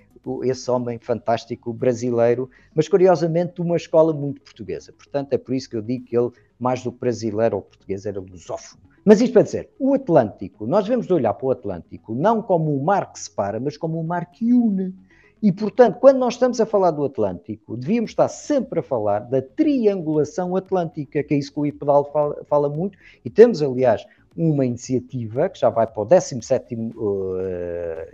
esse 0.46 0.72
homem 0.72 0.98
fantástico 0.98 1.74
brasileiro, 1.74 2.50
mas 2.74 2.88
curiosamente 2.88 3.60
uma 3.60 3.76
escola 3.76 4.14
muito 4.14 4.40
portuguesa. 4.40 4.94
Portanto, 4.94 5.34
é 5.34 5.38
por 5.38 5.54
isso 5.54 5.70
que 5.70 5.76
eu 5.76 5.82
digo 5.82 6.06
que 6.06 6.18
ele, 6.18 6.32
mais 6.58 6.82
do 6.82 6.94
que 6.94 7.00
brasileiro 7.00 7.58
ou 7.58 7.62
português, 7.62 8.06
era 8.06 8.22
lusófono. 8.22 8.82
Mas 9.06 9.20
isto 9.20 9.34
para 9.34 9.42
dizer, 9.42 9.70
o 9.78 9.94
Atlântico, 9.94 10.66
nós 10.66 10.86
devemos 10.86 11.10
olhar 11.12 11.34
para 11.34 11.46
o 11.46 11.52
Atlântico 11.52 12.16
não 12.16 12.42
como 12.42 12.76
o 12.76 12.84
mar 12.84 13.12
que 13.12 13.20
separa, 13.20 13.60
mas 13.60 13.76
como 13.76 14.00
o 14.00 14.04
mar 14.04 14.32
que 14.32 14.54
une. 14.54 14.94
E, 15.42 15.52
portanto, 15.52 16.00
quando 16.00 16.20
nós 16.20 16.36
estamos 16.36 16.62
a 16.62 16.66
falar 16.66 16.92
do 16.92 17.04
Atlântico, 17.04 17.76
devíamos 17.76 18.12
estar 18.12 18.30
sempre 18.30 18.80
a 18.80 18.84
falar 18.84 19.20
da 19.20 19.42
triangulação 19.42 20.56
atlântica, 20.56 21.22
que 21.22 21.34
é 21.34 21.38
isso 21.38 21.52
que 21.52 21.60
o 21.60 21.66
IPEDAL 21.66 22.06
fala, 22.14 22.46
fala 22.46 22.70
muito, 22.70 22.98
e 23.26 23.30
temos, 23.30 23.62
aliás, 23.62 24.06
uma 24.36 24.66
iniciativa 24.66 25.50
que 25.50 25.60
já 25.60 25.70
vai 25.70 25.86
para 25.86 26.02
o 26.02 26.06
17 26.06 26.76
uh, 26.76 26.82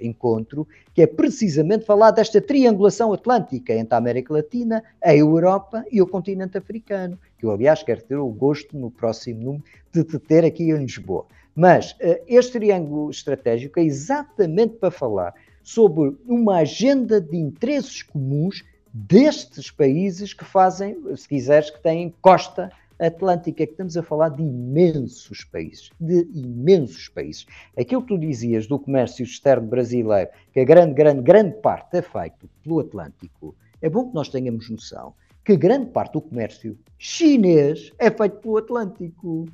encontro, 0.01 0.67
que 0.93 1.01
é 1.01 1.07
precisamente 1.07 1.85
falar 1.85 2.11
desta 2.11 2.41
triangulação 2.41 3.13
atlântica 3.13 3.73
entre 3.73 3.95
a 3.95 3.97
América 3.97 4.33
Latina, 4.33 4.83
a 5.01 5.15
Europa 5.15 5.83
e 5.91 6.01
o 6.01 6.07
continente 6.07 6.57
africano, 6.57 7.17
que 7.37 7.45
eu, 7.45 7.51
aliás, 7.51 7.83
quero 7.83 8.01
ter 8.01 8.17
o 8.17 8.27
gosto 8.27 8.77
no 8.77 8.91
próximo 8.91 9.41
número 9.41 9.63
de 9.91 10.03
te 10.03 10.19
ter 10.19 10.43
aqui 10.43 10.63
em 10.63 10.77
Lisboa. 10.77 11.25
Mas 11.55 11.91
uh, 11.91 12.21
este 12.27 12.53
triângulo 12.53 13.09
estratégico 13.09 13.79
é 13.79 13.83
exatamente 13.83 14.75
para 14.75 14.91
falar 14.91 15.33
sobre 15.63 16.15
uma 16.25 16.57
agenda 16.57 17.21
de 17.21 17.37
interesses 17.37 18.01
comuns 18.01 18.63
destes 18.93 19.69
países 19.69 20.33
que 20.33 20.43
fazem, 20.43 20.97
se 21.15 21.27
quiseres, 21.27 21.69
que 21.69 21.79
têm 21.81 22.13
costa 22.21 22.71
Atlântica, 22.99 23.65
que 23.65 23.71
estamos 23.71 23.95
a 23.95 24.03
falar 24.03 24.29
de 24.29 24.43
imensos 24.43 25.43
países, 25.43 25.89
de 25.99 26.27
imensos 26.33 27.07
países. 27.07 27.45
Aquilo 27.77 28.01
que 28.01 28.09
tu 28.09 28.17
dizias 28.17 28.67
do 28.67 28.77
comércio 28.77 29.23
externo 29.23 29.67
brasileiro, 29.67 30.29
que 30.51 30.59
a 30.59 30.65
grande, 30.65 30.93
grande, 30.93 31.21
grande 31.21 31.55
parte 31.61 31.97
é 31.97 32.01
feito 32.01 32.49
pelo 32.63 32.79
Atlântico, 32.79 33.55
é 33.81 33.89
bom 33.89 34.09
que 34.09 34.15
nós 34.15 34.29
tenhamos 34.29 34.69
noção 34.69 35.13
que 35.49 35.57
grande 35.57 35.87
parte 35.87 36.13
do 36.13 36.21
comércio 36.21 36.77
chinês 36.95 37.91
é 37.97 38.11
feito 38.11 38.37
pelo 38.37 38.57
Atlântico. 38.57 39.47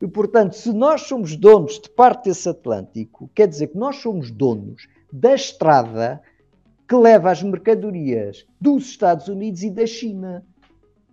E, 0.00 0.06
portanto, 0.06 0.54
se 0.54 0.72
nós 0.72 1.02
somos 1.02 1.34
donos 1.34 1.80
de 1.80 1.90
parte 1.90 2.26
desse 2.26 2.48
Atlântico, 2.48 3.28
quer 3.34 3.48
dizer 3.48 3.66
que 3.66 3.76
nós 3.76 3.96
somos 3.96 4.30
donos 4.30 4.86
da 5.12 5.34
estrada 5.34 6.22
que 6.88 6.94
leva 6.94 7.32
as 7.32 7.42
mercadorias 7.42 8.46
dos 8.60 8.84
Estados 8.86 9.26
Unidos 9.26 9.64
e 9.64 9.70
da 9.70 9.86
China 9.88 10.44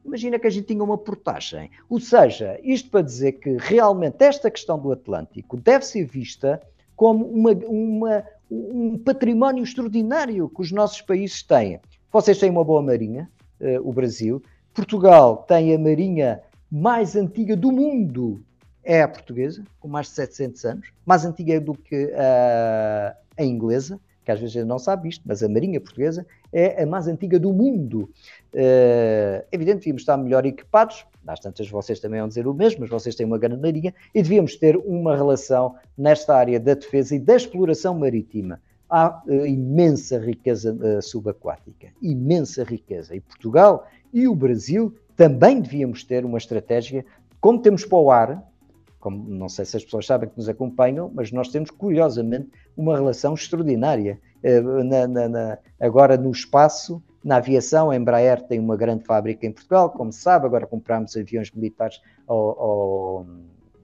imagina 0.08 0.40
que 0.40 0.48
a 0.48 0.50
gente 0.50 0.68
tinha 0.68 0.84
uma 0.84 0.98
portagem. 0.98 1.70
Ou 1.90 2.00
seja, 2.00 2.60
isto 2.64 2.90
para 2.90 3.02
dizer 3.02 3.34
que 3.34 3.58
realmente 3.60 4.24
esta 4.24 4.50
questão 4.50 4.80
do 4.80 4.92
Atlântico 4.92 5.58
deve 5.58 5.86
ser 5.86 6.06
vista 6.06 6.62
como 6.96 7.26
uma, 7.26 7.52
uma, 7.52 8.24
um 8.50 8.98
património 8.98 9.64
extraordinário 9.64 10.50
que 10.50 10.62
os 10.62 10.72
nossos 10.72 11.02
países 11.02 11.44
têm. 11.44 11.80
Vocês 12.12 12.40
têm 12.40 12.50
uma 12.50 12.64
boa 12.64 12.82
marinha, 12.82 13.30
uh, 13.60 13.88
o 13.88 13.92
Brasil. 13.92 14.42
Portugal 14.74 15.46
tem 15.48 15.76
a 15.76 15.78
marinha 15.78 16.42
mais 16.72 17.16
antiga 17.16 17.56
do 17.56 17.72
mundo, 17.72 18.42
é 18.84 19.02
a 19.02 19.08
portuguesa, 19.08 19.64
com 19.80 19.88
mais 19.88 20.08
de 20.08 20.14
700 20.14 20.66
anos, 20.66 20.92
mais 21.06 21.26
antiga 21.26 21.60
do 21.60 21.74
que 21.74 22.12
a 22.16 23.44
inglesa 23.44 24.00
que 24.28 24.32
às 24.34 24.42
vezes 24.42 24.66
não 24.66 24.78
sabe 24.78 25.08
isto, 25.08 25.24
mas 25.26 25.42
a 25.42 25.48
Marinha 25.48 25.80
Portuguesa 25.80 26.28
é 26.52 26.84
a 26.84 26.86
mais 26.86 27.08
antiga 27.08 27.40
do 27.40 27.54
mundo. 27.54 28.10
Uh, 28.54 29.42
evidente, 29.50 29.78
devíamos 29.78 30.02
estar 30.02 30.18
melhor 30.18 30.46
equipados, 30.46 31.06
às 31.26 31.40
tantas 31.40 31.70
vocês 31.70 32.02
também 32.02 32.20
vão 32.20 32.28
dizer 32.28 32.46
o 32.46 32.54
mesmo, 32.54 32.82
mas 32.82 32.90
vocês 32.90 33.16
têm 33.16 33.26
uma 33.26 33.38
grande 33.38 33.62
marinha, 33.62 33.94
e 34.14 34.22
devíamos 34.22 34.58
ter 34.58 34.76
uma 34.76 35.16
relação 35.16 35.76
nesta 35.98 36.36
área 36.36 36.60
da 36.60 36.74
defesa 36.74 37.16
e 37.16 37.20
da 37.20 37.38
exploração 37.38 37.98
marítima. 37.98 38.60
Há 38.90 39.24
uh, 39.26 39.46
imensa 39.46 40.20
riqueza 40.20 40.74
uh, 40.74 41.02
subaquática, 41.02 41.88
imensa 42.02 42.66
riqueza. 42.66 43.16
E 43.16 43.22
Portugal 43.22 43.88
e 44.14 44.28
o 44.28 44.36
Brasil 44.36 44.94
também 45.16 45.62
devíamos 45.62 46.04
ter 46.04 46.26
uma 46.26 46.38
estratégia, 46.38 47.06
como 47.40 47.62
temos 47.62 47.86
para 47.86 47.98
o 47.98 48.12
ar, 48.12 48.44
como 49.08 49.24
não 49.30 49.48
sei 49.48 49.64
se 49.64 49.78
as 49.78 49.86
pessoas 49.86 50.06
sabem 50.06 50.28
que 50.28 50.36
nos 50.36 50.50
acompanham, 50.50 51.10
mas 51.16 51.32
nós 51.32 51.48
temos 51.48 51.72
curiosamente 51.72 52.50
uma 52.76 52.94
relação 52.94 53.34
extraordinária. 53.36 54.20
Eh, 54.44 54.60
na, 54.60 55.08
na, 55.08 55.30
na, 55.30 55.58
agora 55.80 56.18
no 56.18 56.30
espaço, 56.30 57.02
na 57.24 57.38
aviação, 57.38 57.90
a 57.90 57.96
Embraer 57.96 58.42
tem 58.42 58.60
uma 58.60 58.76
grande 58.76 59.06
fábrica 59.06 59.46
em 59.46 59.52
Portugal, 59.54 59.92
como 59.92 60.12
se 60.12 60.20
sabe, 60.20 60.46
agora 60.46 60.68
compramos 60.68 61.16
aviões 61.16 61.50
militares 61.52 62.02
ao, 62.28 62.38
ao, 62.38 63.26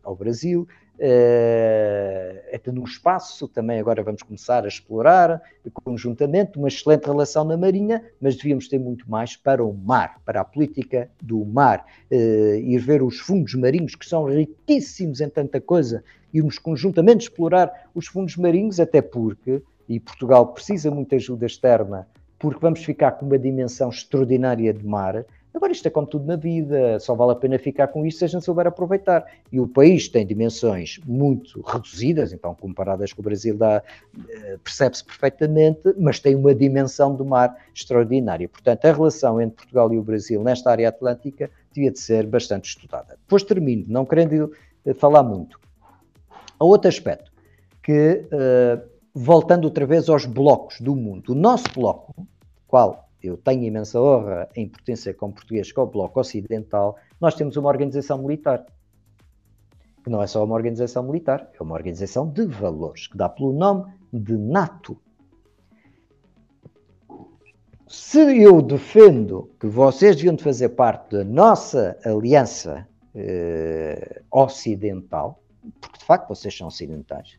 ao 0.04 0.14
Brasil 0.14 0.68
uh, 0.96 2.56
até 2.56 2.72
no 2.72 2.84
espaço, 2.84 3.48
também 3.48 3.80
agora 3.80 4.04
vamos 4.04 4.22
começar 4.22 4.66
a 4.66 4.68
explorar 4.68 5.42
conjuntamente 5.84 6.58
uma 6.58 6.68
excelente 6.68 7.06
relação 7.06 7.44
na 7.44 7.58
Marinha, 7.58 8.04
mas 8.20 8.36
devíamos 8.36 8.68
ter 8.68 8.80
muito 8.80 9.10
mais 9.10 9.36
para 9.36 9.64
o 9.64 9.74
mar, 9.74 10.22
para 10.26 10.42
a 10.42 10.44
política 10.44 11.10
do 11.22 11.44
mar, 11.46 11.86
uh, 12.12 12.56
ir 12.56 12.80
ver 12.80 13.02
os 13.02 13.20
fundos 13.20 13.54
marinhos 13.56 13.96
que 13.96 14.06
são 14.06 14.26
riquíssimos 14.26 15.22
em 15.22 15.30
tanta 15.30 15.60
coisa, 15.60 16.04
irmos 16.34 16.58
conjuntamente 16.58 17.28
explorar 17.28 17.90
os 17.94 18.08
fundos 18.08 18.36
marinhos, 18.38 18.80
até 18.80 19.02
porque, 19.02 19.62
e 19.88 20.00
Portugal 20.00 20.48
precisa 20.48 20.90
muita 20.90 21.16
ajuda 21.16 21.46
externa, 21.46 22.08
porque 22.40 22.60
vamos 22.60 22.84
ficar 22.84 23.12
com 23.12 23.26
uma 23.26 23.40
dimensão 23.40 23.90
extraordinária 23.90 24.74
de 24.74 24.86
mar, 24.86 25.26
Agora, 25.54 25.72
isto 25.72 25.88
é 25.88 25.92
como 25.92 26.08
tudo 26.08 26.26
na 26.26 26.36
vida, 26.36 27.00
só 27.00 27.14
vale 27.14 27.34
a 27.34 27.36
pena 27.36 27.60
ficar 27.60 27.88
com 27.88 28.06
isto 28.06 28.20
se 28.20 28.26
a 28.26 28.28
gente 28.28 28.44
souber 28.44 28.66
aproveitar. 28.66 29.24
E 29.52 29.60
o 29.60 29.68
país 29.68 30.10
tem 30.10 30.26
dimensões 30.26 31.00
muito 31.06 31.62
reduzidas, 31.62 32.34
então, 32.34 32.56
comparadas 32.56 33.14
com 33.14 33.22
o 33.22 33.24
Brasil, 33.24 33.56
eh, 33.62 34.58
percebe-se 34.64 35.06
perfeitamente, 35.06 35.94
mas 35.98 36.20
tem 36.20 36.36
uma 36.36 36.56
dimensão 36.56 37.16
do 37.16 37.24
mar 37.24 37.56
extraordinária. 37.74 38.50
Portanto, 38.50 38.86
a 38.86 38.92
relação 38.92 39.40
entre 39.40 39.58
Portugal 39.58 39.94
e 39.94 39.98
o 40.00 40.04
Brasil 40.04 40.44
nesta 40.44 40.72
área 40.72 40.90
atlântica 40.90 41.52
devia 41.72 41.92
de 41.92 42.00
ser 42.00 42.26
bastante 42.26 42.70
estudada. 42.70 43.16
Depois 43.22 43.44
termino, 43.44 43.86
não 43.88 44.06
querendo 44.06 44.52
eh, 44.86 44.94
falar 44.96 45.22
muito. 45.22 45.60
Há 46.60 46.66
outro 46.66 46.88
aspecto, 46.88 47.32
que, 47.84 48.26
uh, 48.32 48.82
voltando 49.14 49.66
outra 49.66 49.86
vez 49.86 50.08
aos 50.08 50.26
blocos 50.26 50.80
do 50.80 50.96
mundo, 50.96 51.34
o 51.34 51.36
nosso 51.36 51.66
bloco, 51.76 52.26
qual 52.66 53.10
eu 53.24 53.38
tenho 53.38 53.64
imensa 53.64 54.02
honra 54.02 54.50
em 54.56 54.68
pertencer 54.68 55.16
como 55.16 55.34
português 55.34 55.72
com 55.72 55.82
o 55.82 55.88
Bloco 55.88 56.20
Ocidental, 56.20 56.98
nós 57.22 57.36
temos 57.36 57.56
uma 57.56 57.70
organização 57.70 58.18
militar. 58.18 58.66
Que 60.04 60.10
não 60.10 60.22
é 60.22 60.28
só 60.28 60.44
uma 60.44 60.56
organização 60.56 61.04
militar, 61.04 61.50
é 61.58 61.64
uma 61.64 61.76
organização 61.76 62.30
de 62.30 62.46
valores, 62.46 63.08
que 63.08 63.16
dá 63.16 63.30
pelo 63.30 63.54
nome 63.54 63.94
de 64.12 64.38
NATO. 64.38 64.98
Se 67.88 68.20
eu 68.44 68.62
defendo 68.62 69.50
que 69.60 69.68
vocês 69.68 70.18
deviam 70.18 70.36
de 70.36 70.44
fazer 70.44 70.70
parte 70.70 71.12
da 71.12 71.24
nossa 71.24 71.98
aliança 72.04 72.86
eh, 73.16 74.22
ocidental, 74.30 75.42
porque 75.80 76.00
de 76.00 76.06
facto 76.06 76.28
vocês 76.28 76.58
são 76.58 76.68
ocidentais, 76.68 77.38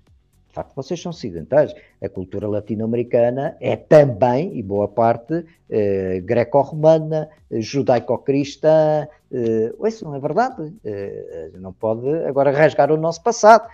de 0.54 0.56
facto, 0.56 0.76
vocês 0.76 1.02
são 1.02 1.10
ocidentais. 1.10 1.74
A 2.00 2.08
cultura 2.08 2.46
latino-americana 2.46 3.56
é 3.60 3.74
também, 3.74 4.56
e 4.56 4.62
boa 4.62 4.86
parte, 4.86 5.44
eh, 5.68 6.20
greco-romana, 6.20 7.28
judaico-cristã. 7.50 9.08
Eh, 9.32 9.74
isso 9.84 10.04
não 10.04 10.14
é 10.14 10.20
verdade. 10.20 10.72
Eh, 10.84 11.50
não 11.58 11.72
pode 11.72 12.08
agora 12.24 12.52
rasgar 12.52 12.92
o 12.92 12.96
nosso 12.96 13.20
passado. 13.20 13.68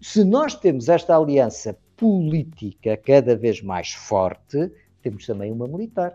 Se 0.00 0.22
nós 0.22 0.54
temos 0.54 0.88
esta 0.88 1.16
aliança 1.16 1.76
política 1.96 2.96
cada 2.96 3.34
vez 3.34 3.60
mais 3.60 3.90
forte, 3.90 4.70
temos 5.02 5.26
também 5.26 5.50
uma 5.50 5.66
militar, 5.66 6.14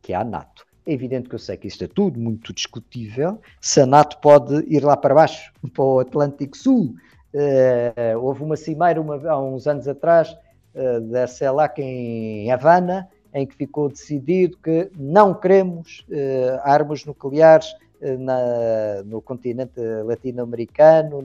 que 0.00 0.12
é 0.12 0.16
a 0.16 0.22
NATO. 0.22 0.64
É 0.86 0.92
evidente 0.92 1.28
que 1.28 1.34
eu 1.34 1.40
sei 1.40 1.56
que 1.56 1.66
isto 1.66 1.82
é 1.82 1.88
tudo 1.88 2.16
muito 2.16 2.52
discutível. 2.52 3.40
Se 3.60 3.80
a 3.80 3.86
NATO 3.86 4.18
pode 4.20 4.64
ir 4.72 4.84
lá 4.84 4.96
para 4.96 5.16
baixo, 5.16 5.52
para 5.74 5.82
o 5.82 5.98
Atlântico 5.98 6.56
Sul. 6.56 6.94
Uh, 7.34 8.18
houve 8.20 8.42
uma 8.42 8.56
cimeira 8.56 9.00
uma, 9.00 9.16
há 9.26 9.40
uns 9.40 9.66
anos 9.66 9.88
atrás 9.88 10.36
uh, 10.74 11.00
da 11.00 11.26
CELAC 11.26 11.80
em 11.80 12.50
Havana, 12.52 13.08
em 13.32 13.46
que 13.46 13.54
ficou 13.54 13.88
decidido 13.88 14.58
que 14.58 14.90
não 14.94 15.32
queremos 15.32 16.06
uh, 16.10 16.60
armas 16.62 17.04
nucleares 17.06 17.74
na, 18.18 19.02
no 19.04 19.22
continente 19.22 19.80
latino-americano, 20.04 21.22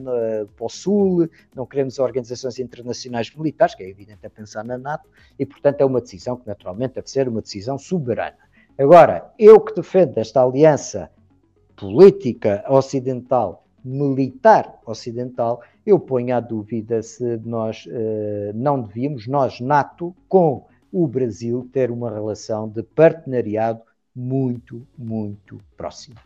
para 0.55 0.63
o 0.63 0.69
sul, 0.69 1.27
não 1.55 1.65
queremos 1.65 1.97
organizações 1.97 2.59
internacionais 2.59 3.35
militares, 3.35 3.73
que 3.73 3.81
é 3.81 3.89
evidente 3.89 4.23
a 4.23 4.29
pensar 4.29 4.63
na 4.63 4.77
NATO, 4.77 5.09
e 5.39 5.45
portanto 5.45 5.81
é 5.81 5.85
uma 5.85 5.99
decisão 5.99 6.37
que 6.37 6.45
naturalmente 6.45 6.93
deve 6.93 7.09
ser 7.09 7.27
uma 7.27 7.41
decisão 7.41 7.79
soberana. 7.79 8.37
Agora, 8.77 9.33
eu 9.39 9.59
que 9.59 9.73
defendo 9.73 10.19
esta 10.19 10.43
aliança 10.43 11.09
política 11.75 12.63
ocidental, 12.69 13.65
militar 13.83 14.79
ocidental, 14.85 15.61
eu 15.87 15.97
ponho 15.97 16.35
à 16.35 16.41
dúvida 16.41 17.01
se 17.01 17.23
nós 17.45 17.87
eh, 17.89 18.51
não 18.53 18.81
devíamos, 18.81 19.25
nós, 19.25 19.61
NATO, 19.61 20.13
com 20.27 20.67
o 20.91 21.07
Brasil, 21.07 21.69
ter 21.71 21.89
uma 21.89 22.13
relação 22.13 22.67
de 22.67 22.83
partenariado 22.83 23.79
muito, 24.13 24.85
muito 24.97 25.57
próxima. 25.77 26.17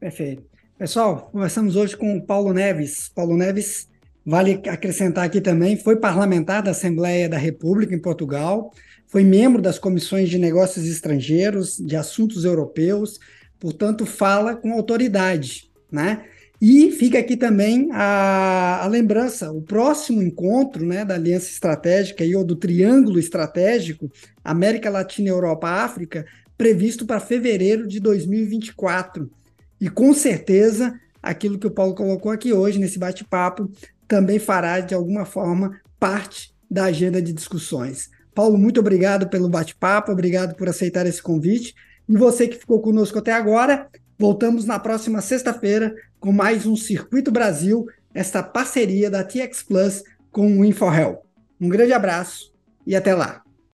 Perfeito. 0.00 0.42
Pessoal, 0.78 1.28
conversamos 1.30 1.76
hoje 1.76 1.94
com 1.98 2.16
o 2.16 2.22
Paulo 2.22 2.54
Neves. 2.54 3.10
Paulo 3.10 3.36
Neves, 3.36 3.90
vale 4.24 4.62
acrescentar 4.70 5.26
aqui 5.26 5.42
também, 5.42 5.76
foi 5.76 5.96
parlamentar 5.96 6.62
da 6.62 6.70
Assembleia 6.70 7.28
da 7.28 7.36
República 7.36 7.94
em 7.94 8.00
Portugal, 8.00 8.72
foi 9.06 9.22
membro 9.22 9.60
das 9.60 9.78
comissões 9.78 10.30
de 10.30 10.38
negócios 10.38 10.86
estrangeiros, 10.86 11.76
de 11.76 11.94
assuntos 11.94 12.46
europeus, 12.46 13.20
portanto, 13.60 14.06
fala 14.06 14.56
com 14.56 14.72
autoridade, 14.72 15.70
né? 15.92 16.24
E 16.60 16.90
fica 16.90 17.18
aqui 17.18 17.36
também 17.36 17.88
a, 17.92 18.84
a, 18.84 18.86
lembrança, 18.86 19.52
o 19.52 19.60
próximo 19.60 20.22
encontro 20.22 20.86
né, 20.86 21.04
da 21.04 21.14
Aliança 21.14 21.50
Estratégica 21.50 22.24
e 22.24 22.34
ou 22.34 22.42
do 22.42 22.56
Triângulo 22.56 23.18
Estratégico, 23.18 24.10
América 24.42 24.88
Latina, 24.88 25.28
Europa, 25.28 25.68
África, 25.68 26.24
previsto 26.56 27.04
para 27.04 27.20
fevereiro 27.20 27.86
de 27.86 28.00
2024. 28.00 29.30
E 29.78 29.90
com 29.90 30.14
certeza, 30.14 30.98
aquilo 31.22 31.58
que 31.58 31.66
o 31.66 31.70
Paulo 31.70 31.94
colocou 31.94 32.32
aqui 32.32 32.52
hoje 32.52 32.78
nesse 32.78 32.98
bate-papo 32.98 33.70
também 34.08 34.38
fará, 34.38 34.80
de 34.80 34.94
alguma 34.94 35.24
forma, 35.26 35.78
parte 35.98 36.54
da 36.70 36.84
agenda 36.84 37.20
de 37.20 37.32
discussões. 37.32 38.08
Paulo, 38.34 38.56
muito 38.56 38.80
obrigado 38.80 39.28
pelo 39.28 39.48
bate-papo, 39.48 40.12
obrigado 40.12 40.54
por 40.54 40.68
aceitar 40.68 41.06
esse 41.06 41.22
convite. 41.22 41.74
E 42.08 42.16
você 42.16 42.46
que 42.46 42.56
ficou 42.56 42.80
conosco 42.80 43.18
até 43.18 43.32
agora, 43.32 43.88
voltamos 44.18 44.64
na 44.64 44.78
próxima 44.78 45.20
sexta-feira 45.20 45.94
com 46.18 46.32
mais 46.32 46.66
um 46.66 46.76
Circuito 46.76 47.30
Brasil, 47.30 47.86
esta 48.14 48.42
parceria 48.42 49.10
da 49.10 49.22
TX 49.22 49.62
Plus 49.62 50.02
com 50.32 50.58
o 50.58 50.64
InfoHelp. 50.64 51.20
Um 51.60 51.68
grande 51.68 51.92
abraço 51.92 52.52
e 52.86 52.96
até 52.96 53.14
lá. 53.14 53.45